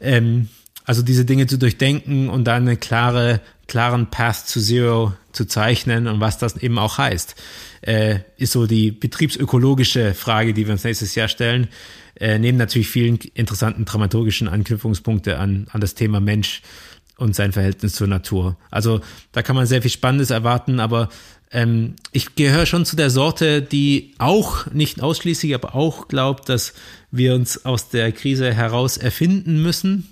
[0.00, 0.48] Ähm,
[0.84, 6.06] also diese Dinge zu durchdenken und dann einen klare, klaren Path to Zero zu zeichnen
[6.06, 7.34] und was das eben auch heißt,
[7.82, 11.68] äh, ist so die betriebsökologische Frage, die wir uns nächstes Jahr stellen.
[12.16, 16.62] Äh, neben natürlich vielen interessanten dramaturgischen Anknüpfungspunkte an, an das Thema Mensch
[17.16, 18.56] und sein Verhältnis zur Natur.
[18.70, 19.00] Also
[19.32, 21.08] da kann man sehr viel Spannendes erwarten, aber
[21.50, 26.74] ähm, ich gehöre schon zu der Sorte, die auch, nicht ausschließlich, aber auch glaubt, dass
[27.10, 30.08] wir uns aus der Krise heraus erfinden müssen.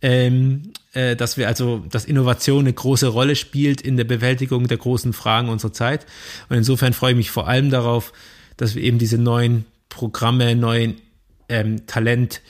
[0.00, 4.78] Ähm, äh, dass wir also, dass Innovation eine große Rolle spielt in der Bewältigung der
[4.78, 6.06] großen Fragen unserer Zeit.
[6.48, 8.12] Und insofern freue ich mich vor allem darauf,
[8.56, 10.96] dass wir eben diese neuen Programme, neuen
[11.48, 12.42] ähm, Talent,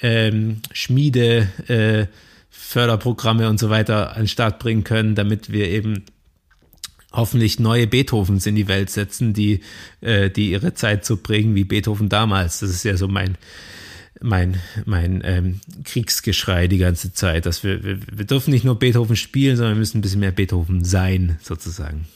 [0.00, 2.06] ähm, Schmiede, äh,
[2.50, 6.04] Förderprogramme und so weiter an den Start bringen können, damit wir eben
[7.12, 9.60] hoffentlich neue Beethovens in die Welt setzen, die,
[10.00, 12.60] äh, die ihre Zeit so bringen wie Beethoven damals.
[12.60, 13.38] Das ist ja so mein,
[14.20, 17.46] mein, mein ähm, Kriegsgeschrei die ganze Zeit.
[17.46, 20.32] Dass wir, wir, wir dürfen nicht nur Beethoven spielen, sondern wir müssen ein bisschen mehr
[20.32, 22.06] Beethoven sein, sozusagen.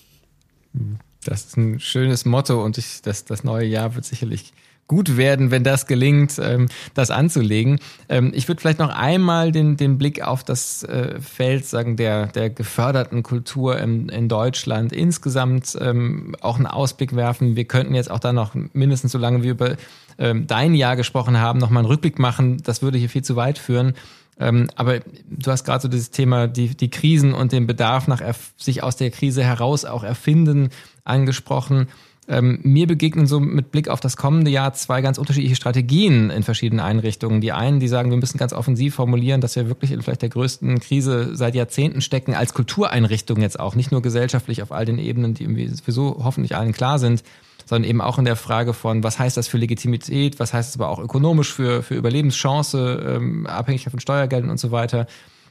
[1.24, 4.53] Das ist ein schönes Motto und ich, das, das neue Jahr wird sicherlich
[4.91, 7.78] gut werden, wenn das gelingt, ähm, das anzulegen.
[8.09, 12.26] Ähm, ich würde vielleicht noch einmal den, den Blick auf das äh, Feld sagen der,
[12.26, 17.55] der geförderten Kultur in, in Deutschland insgesamt ähm, auch einen Ausblick werfen.
[17.55, 19.76] Wir könnten jetzt auch da noch mindestens so lange wie über
[20.18, 22.61] ähm, dein Jahr gesprochen haben, noch mal einen Rückblick machen.
[22.64, 23.95] Das würde hier viel zu weit führen.
[24.41, 28.22] Ähm, aber du hast gerade so dieses Thema, die, die Krisen und den Bedarf nach
[28.57, 30.70] sich aus der Krise heraus auch erfinden
[31.05, 31.86] angesprochen.
[32.31, 36.45] Ähm, mir begegnen so mit Blick auf das kommende Jahr zwei ganz unterschiedliche Strategien in
[36.45, 37.41] verschiedenen Einrichtungen.
[37.41, 40.28] Die einen, die sagen, wir müssen ganz offensiv formulieren, dass wir wirklich in vielleicht der
[40.28, 44.99] größten Krise seit Jahrzehnten stecken, als Kultureinrichtung jetzt auch, nicht nur gesellschaftlich auf all den
[44.99, 47.24] Ebenen, die irgendwie sowieso hoffentlich allen klar sind,
[47.66, 50.76] sondern eben auch in der Frage von, was heißt das für Legitimität, was heißt es
[50.76, 55.09] aber auch ökonomisch für, für Überlebenschance, ähm, Abhängigkeit von Steuergeldern und so weiter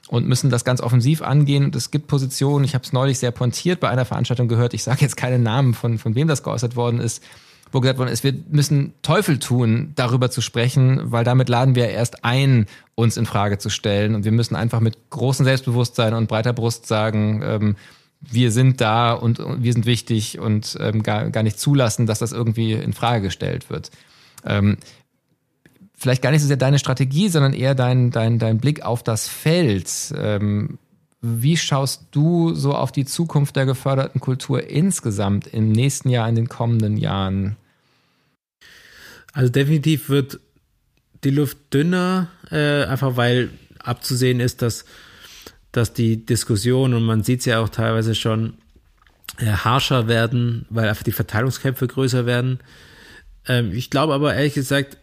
[0.09, 1.65] und müssen das ganz offensiv angehen.
[1.65, 4.83] Und es gibt Positionen, ich habe es neulich sehr pointiert bei einer Veranstaltung gehört, ich
[4.83, 7.23] sage jetzt keine Namen, von, von wem das geäußert worden ist,
[7.71, 11.89] wo gesagt worden ist, wir müssen Teufel tun, darüber zu sprechen, weil damit laden wir
[11.89, 14.15] erst ein, uns in Frage zu stellen.
[14.15, 17.75] Und wir müssen einfach mit großem Selbstbewusstsein und breiter Brust sagen, ähm,
[18.19, 22.17] wir sind da und, und, wir sind wichtig und ähm, gar, gar nicht zulassen, dass
[22.17, 23.91] das irgendwie in Frage gestellt wird.
[24.43, 24.77] Ähm,
[25.99, 29.27] vielleicht gar nicht so sehr deine Strategie, sondern eher dein, dein, dein Blick auf das
[29.27, 29.89] Feld.
[30.15, 30.79] Ähm,
[31.21, 36.35] wie schaust du so auf die Zukunft der geförderten Kultur insgesamt im nächsten Jahr, in
[36.35, 37.57] den kommenden Jahren?
[39.33, 40.39] Also definitiv wird
[41.23, 44.85] die Luft dünner, äh, einfach weil abzusehen ist, dass,
[45.73, 48.53] dass die Diskussion, und man sieht es ja auch teilweise schon,
[49.37, 52.59] äh, harscher werden, weil einfach die Verteilungskämpfe größer werden.
[53.45, 54.97] Ähm, ich glaube aber ehrlich gesagt,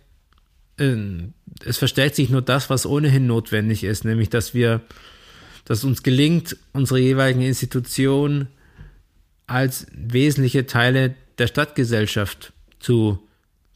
[0.78, 4.82] es verstärkt sich nur das, was ohnehin notwendig ist, nämlich dass wir,
[5.64, 8.48] dass uns gelingt, unsere jeweiligen Institutionen
[9.46, 13.18] als wesentliche Teile der Stadtgesellschaft zu,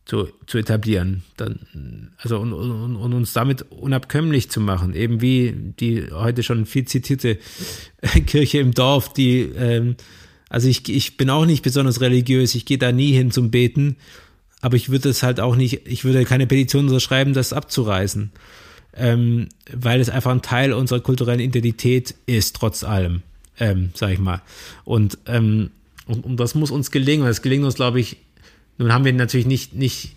[0.05, 1.23] zu, zu etablieren.
[1.37, 6.67] Dann, also und, und, und uns damit unabkömmlich zu machen, eben wie die heute schon
[6.67, 7.39] viel zitierte
[8.27, 9.97] Kirche im Dorf, die ähm,
[10.51, 13.97] also ich, ich bin auch nicht besonders religiös, ich gehe da nie hin zum Beten
[14.61, 18.31] aber ich würde es halt auch nicht, ich würde keine Petition unterschreiben, das abzureißen,
[18.95, 23.23] ähm, weil es einfach ein Teil unserer kulturellen Identität ist, trotz allem,
[23.59, 24.43] ähm, sag ich mal.
[24.85, 25.71] Und, ähm,
[26.07, 27.23] und, und das muss uns gelingen.
[27.23, 28.19] Und das gelingt uns, glaube ich,
[28.79, 30.15] nun haben wir natürlich nicht, nicht,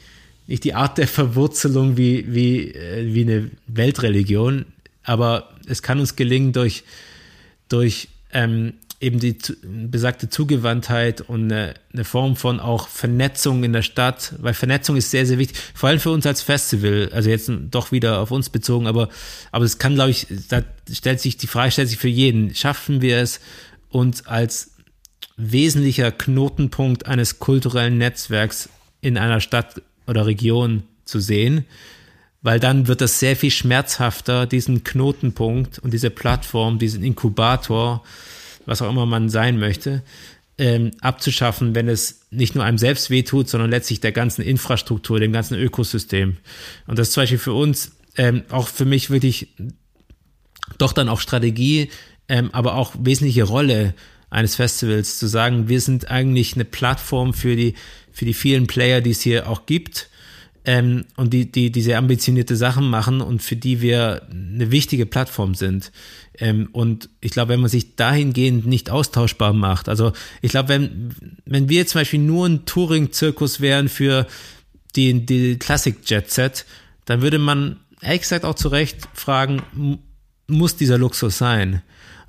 [0.48, 4.66] nicht die Art der Verwurzelung wie, wie, äh, wie eine Weltreligion,
[5.04, 6.84] aber es kann uns gelingen durch,
[7.70, 8.74] durch ähm,
[9.04, 14.54] eben die besagte Zugewandtheit und eine, eine, Form von auch Vernetzung in der Stadt, weil
[14.54, 18.20] Vernetzung ist sehr, sehr wichtig, vor allem für uns als Festival, also jetzt doch wieder
[18.20, 19.10] auf uns bezogen, aber,
[19.51, 23.01] aber es kann, glaube ich, da stellt sich die Frage, stellt sich für jeden, schaffen
[23.01, 23.41] wir es,
[23.89, 24.72] uns als
[25.36, 28.70] wesentlicher Knotenpunkt eines kulturellen Netzwerks
[29.01, 31.66] in einer Stadt oder Region zu sehen,
[32.41, 38.04] weil dann wird das sehr viel schmerzhafter, diesen Knotenpunkt und diese Plattform, diesen Inkubator,
[38.66, 40.03] was auch immer man sein möchte,
[40.57, 45.34] ähm, abzuschaffen, wenn es nicht nur einem selbst wehtut, sondern letztlich der ganzen Infrastruktur, dem
[45.34, 46.38] ganzen Ökosystem.
[46.88, 49.47] Und das ist zum Beispiel für uns, ähm, auch für mich wirklich
[50.78, 51.89] doch dann auch Strategie,
[52.30, 53.95] ähm, aber auch wesentliche Rolle
[54.30, 57.76] eines Festivals zu sagen, wir sind eigentlich eine Plattform für die,
[58.11, 60.09] für die vielen Player, die es hier auch gibt
[60.66, 65.05] ähm, und die, die, die sehr ambitionierte Sachen machen und für die wir eine wichtige
[65.05, 65.91] Plattform sind.
[66.38, 71.16] Ähm, und ich glaube, wenn man sich dahingehend nicht austauschbar macht, also ich glaube, wenn,
[71.45, 74.26] wenn wir zum Beispiel nur ein Touring-Zirkus wären für
[74.95, 76.66] die, die Classic-Jet-Set,
[77.05, 79.61] dann würde man ehrlich gesagt auch zu Recht fragen,
[80.47, 81.82] muss dieser Luxus sein?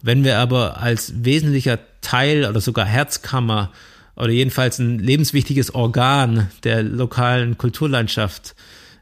[0.02, 3.72] Wenn wir aber als wesentlicher Teil oder sogar Herzkammer
[4.16, 8.54] oder jedenfalls ein lebenswichtiges Organ der lokalen Kulturlandschaft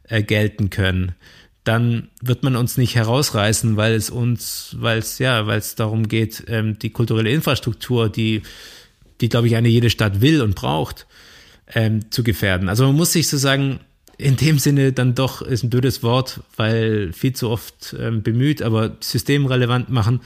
[0.04, 1.12] äh, gelten können,
[1.64, 6.08] dann wird man uns nicht herausreißen, weil es uns, weil es ja, weil es darum
[6.08, 8.42] geht, ähm, die kulturelle Infrastruktur, die,
[9.20, 11.06] die glaube ich eine jede Stadt will und braucht,
[11.74, 12.68] ähm, zu gefährden.
[12.68, 13.80] Also man muss sich sozusagen
[14.18, 18.62] in dem Sinne dann doch ist ein blödes Wort, weil viel zu oft ähm, bemüht,
[18.62, 20.20] aber systemrelevant machen,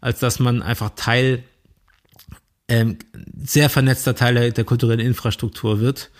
[0.00, 1.42] als dass man einfach Teil
[2.68, 2.98] ähm,
[3.42, 6.10] sehr vernetzter Teil der kulturellen Infrastruktur wird.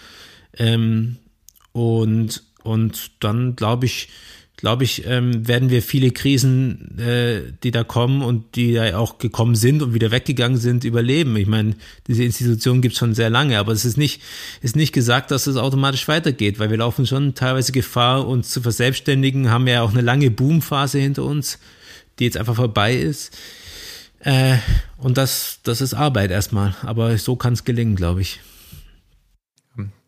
[0.56, 1.16] Ähm,
[1.72, 4.08] und, und dann glaube ich,
[4.56, 9.18] glaube ich, ähm, werden wir viele Krisen, äh, die da kommen und die da auch
[9.18, 11.36] gekommen sind und wieder weggegangen sind, überleben.
[11.36, 11.74] Ich meine,
[12.06, 14.22] diese Institution gibt es schon sehr lange, aber es ist nicht,
[14.62, 18.62] ist nicht gesagt, dass es automatisch weitergeht, weil wir laufen schon teilweise Gefahr, uns zu
[18.62, 21.58] verselbstständigen, haben ja auch eine lange Boomphase hinter uns,
[22.18, 23.36] die jetzt einfach vorbei ist.
[24.26, 24.58] Äh,
[24.98, 28.40] und das, das ist Arbeit erstmal, aber so kann es gelingen, glaube ich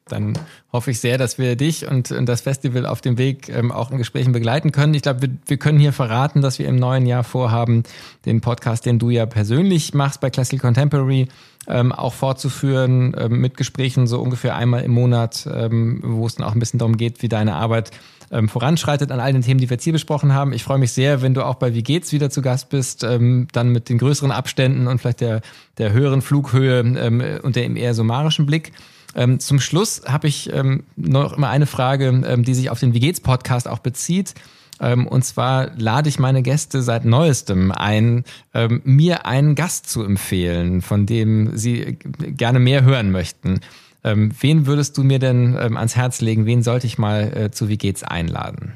[0.08, 0.38] dann
[0.72, 3.90] hoffe ich sehr, dass wir dich und, und das Festival auf dem Weg ähm, auch
[3.90, 4.94] in Gesprächen begleiten können.
[4.94, 7.82] Ich glaube, wir, wir können hier verraten, dass wir im neuen Jahr vorhaben,
[8.24, 11.28] den Podcast, den du ja persönlich machst bei Classical Contemporary,
[11.68, 16.46] ähm, auch fortzuführen ähm, mit Gesprächen so ungefähr einmal im Monat, ähm, wo es dann
[16.46, 17.90] auch ein bisschen darum geht, wie deine Arbeit
[18.30, 20.52] ähm, voranschreitet an all den Themen, die wir jetzt hier besprochen haben.
[20.52, 23.48] Ich freue mich sehr, wenn du auch bei Wie geht's wieder zu Gast bist, ähm,
[23.52, 25.40] dann mit den größeren Abständen und vielleicht der,
[25.78, 28.72] der höheren Flughöhe ähm, und der eher summarischen Blick.
[29.14, 32.94] Ähm, zum Schluss habe ich ähm, noch immer eine Frage, ähm, die sich auf den
[32.94, 34.34] Wie geht's Podcast auch bezieht.
[34.80, 38.24] Ähm, und zwar lade ich meine Gäste seit neuestem ein,
[38.54, 43.60] ähm, mir einen Gast zu empfehlen, von dem sie gerne mehr hören möchten.
[44.04, 46.46] Ähm, wen würdest du mir denn ans Herz legen?
[46.46, 48.72] Wen sollte ich mal äh, zu Wie geht's einladen?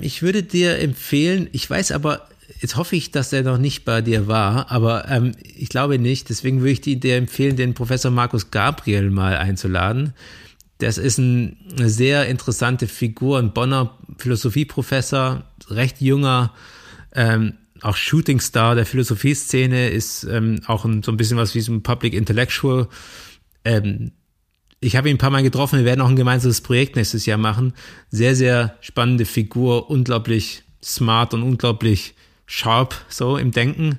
[0.00, 2.26] ich würde dir empfehlen, ich weiß aber
[2.60, 6.28] jetzt hoffe ich, dass er noch nicht bei dir war, aber ähm, ich glaube nicht.
[6.28, 10.14] Deswegen würde ich dir empfehlen, den Professor Markus Gabriel mal einzuladen.
[10.78, 16.52] Das ist ein, eine sehr interessante Figur, ein Bonner Philosophieprofessor, recht junger,
[17.14, 21.72] ähm, auch Shootingstar der Philosophieszene, ist ähm, auch ein, so ein bisschen was wie so
[21.72, 22.88] ein Public Intellectual.
[23.64, 24.12] Ähm,
[24.80, 27.38] ich habe ihn ein paar Mal getroffen, wir werden auch ein gemeinsames Projekt nächstes Jahr
[27.38, 27.72] machen.
[28.10, 32.14] Sehr, sehr spannende Figur, unglaublich smart und unglaublich
[32.46, 33.98] sharp so im Denken.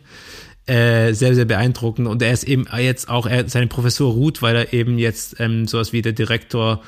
[0.68, 2.10] Äh, sehr, sehr beeindruckend.
[2.10, 5.66] Und er ist eben jetzt auch, er, seine Professur ruht, weil er eben jetzt ähm,
[5.66, 6.84] sowas wie der Direktor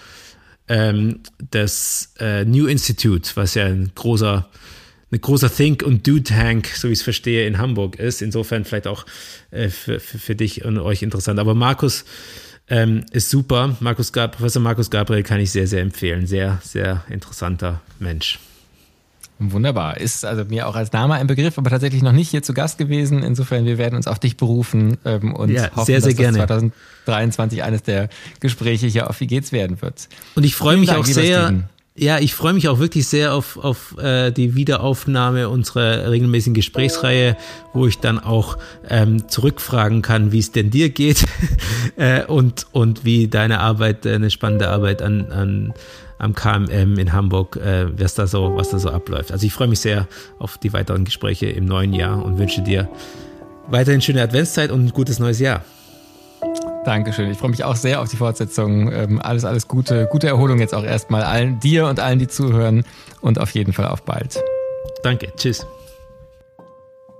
[0.67, 1.21] ähm,
[1.53, 4.49] des äh, New Institute, was ja ein großer,
[5.11, 8.21] ein großer Think- und Do-Tank, so wie ich es verstehe, in Hamburg ist.
[8.21, 9.05] Insofern vielleicht auch
[9.51, 11.39] äh, für, für, für dich und euch interessant.
[11.39, 12.03] Aber Markus
[12.67, 13.77] ähm, ist super.
[13.79, 16.27] Markus Professor Markus Gabriel kann ich sehr, sehr empfehlen.
[16.27, 18.39] Sehr, sehr interessanter Mensch.
[19.39, 19.97] Wunderbar.
[19.97, 22.77] Ist also mir auch als Name ein Begriff, aber tatsächlich noch nicht hier zu Gast
[22.77, 23.23] gewesen.
[23.23, 26.37] Insofern, wir werden uns auf dich berufen ähm, und ja, hoffen, sehr, sehr dass gerne.
[26.39, 28.09] 2023 eines der
[28.41, 30.09] Gespräche hier auf Wie geht's werden wird.
[30.35, 31.45] Und ich freue mich Dank, auch sehr.
[31.45, 31.69] Steven.
[31.95, 37.35] Ja, ich freue mich auch wirklich sehr auf, auf äh, die Wiederaufnahme unserer regelmäßigen Gesprächsreihe,
[37.73, 41.25] wo ich dann auch ähm, zurückfragen kann, wie es denn dir geht
[41.97, 45.73] äh, und, und wie deine Arbeit, eine spannende Arbeit an, an
[46.19, 49.31] am KMM in Hamburg, äh, was, da so, was da so abläuft.
[49.31, 50.07] Also ich freue mich sehr
[50.37, 52.89] auf die weiteren Gespräche im neuen Jahr und wünsche dir
[53.67, 55.63] weiterhin schöne Adventszeit und ein gutes neues Jahr.
[56.85, 57.29] Dankeschön.
[57.31, 58.91] Ich freue mich auch sehr auf die Fortsetzung.
[58.91, 60.07] Ähm, alles, alles Gute.
[60.11, 62.83] Gute Erholung jetzt auch erstmal allen dir und allen, die zuhören.
[63.21, 64.41] Und auf jeden Fall auf bald.
[65.03, 65.31] Danke.
[65.35, 65.65] Tschüss.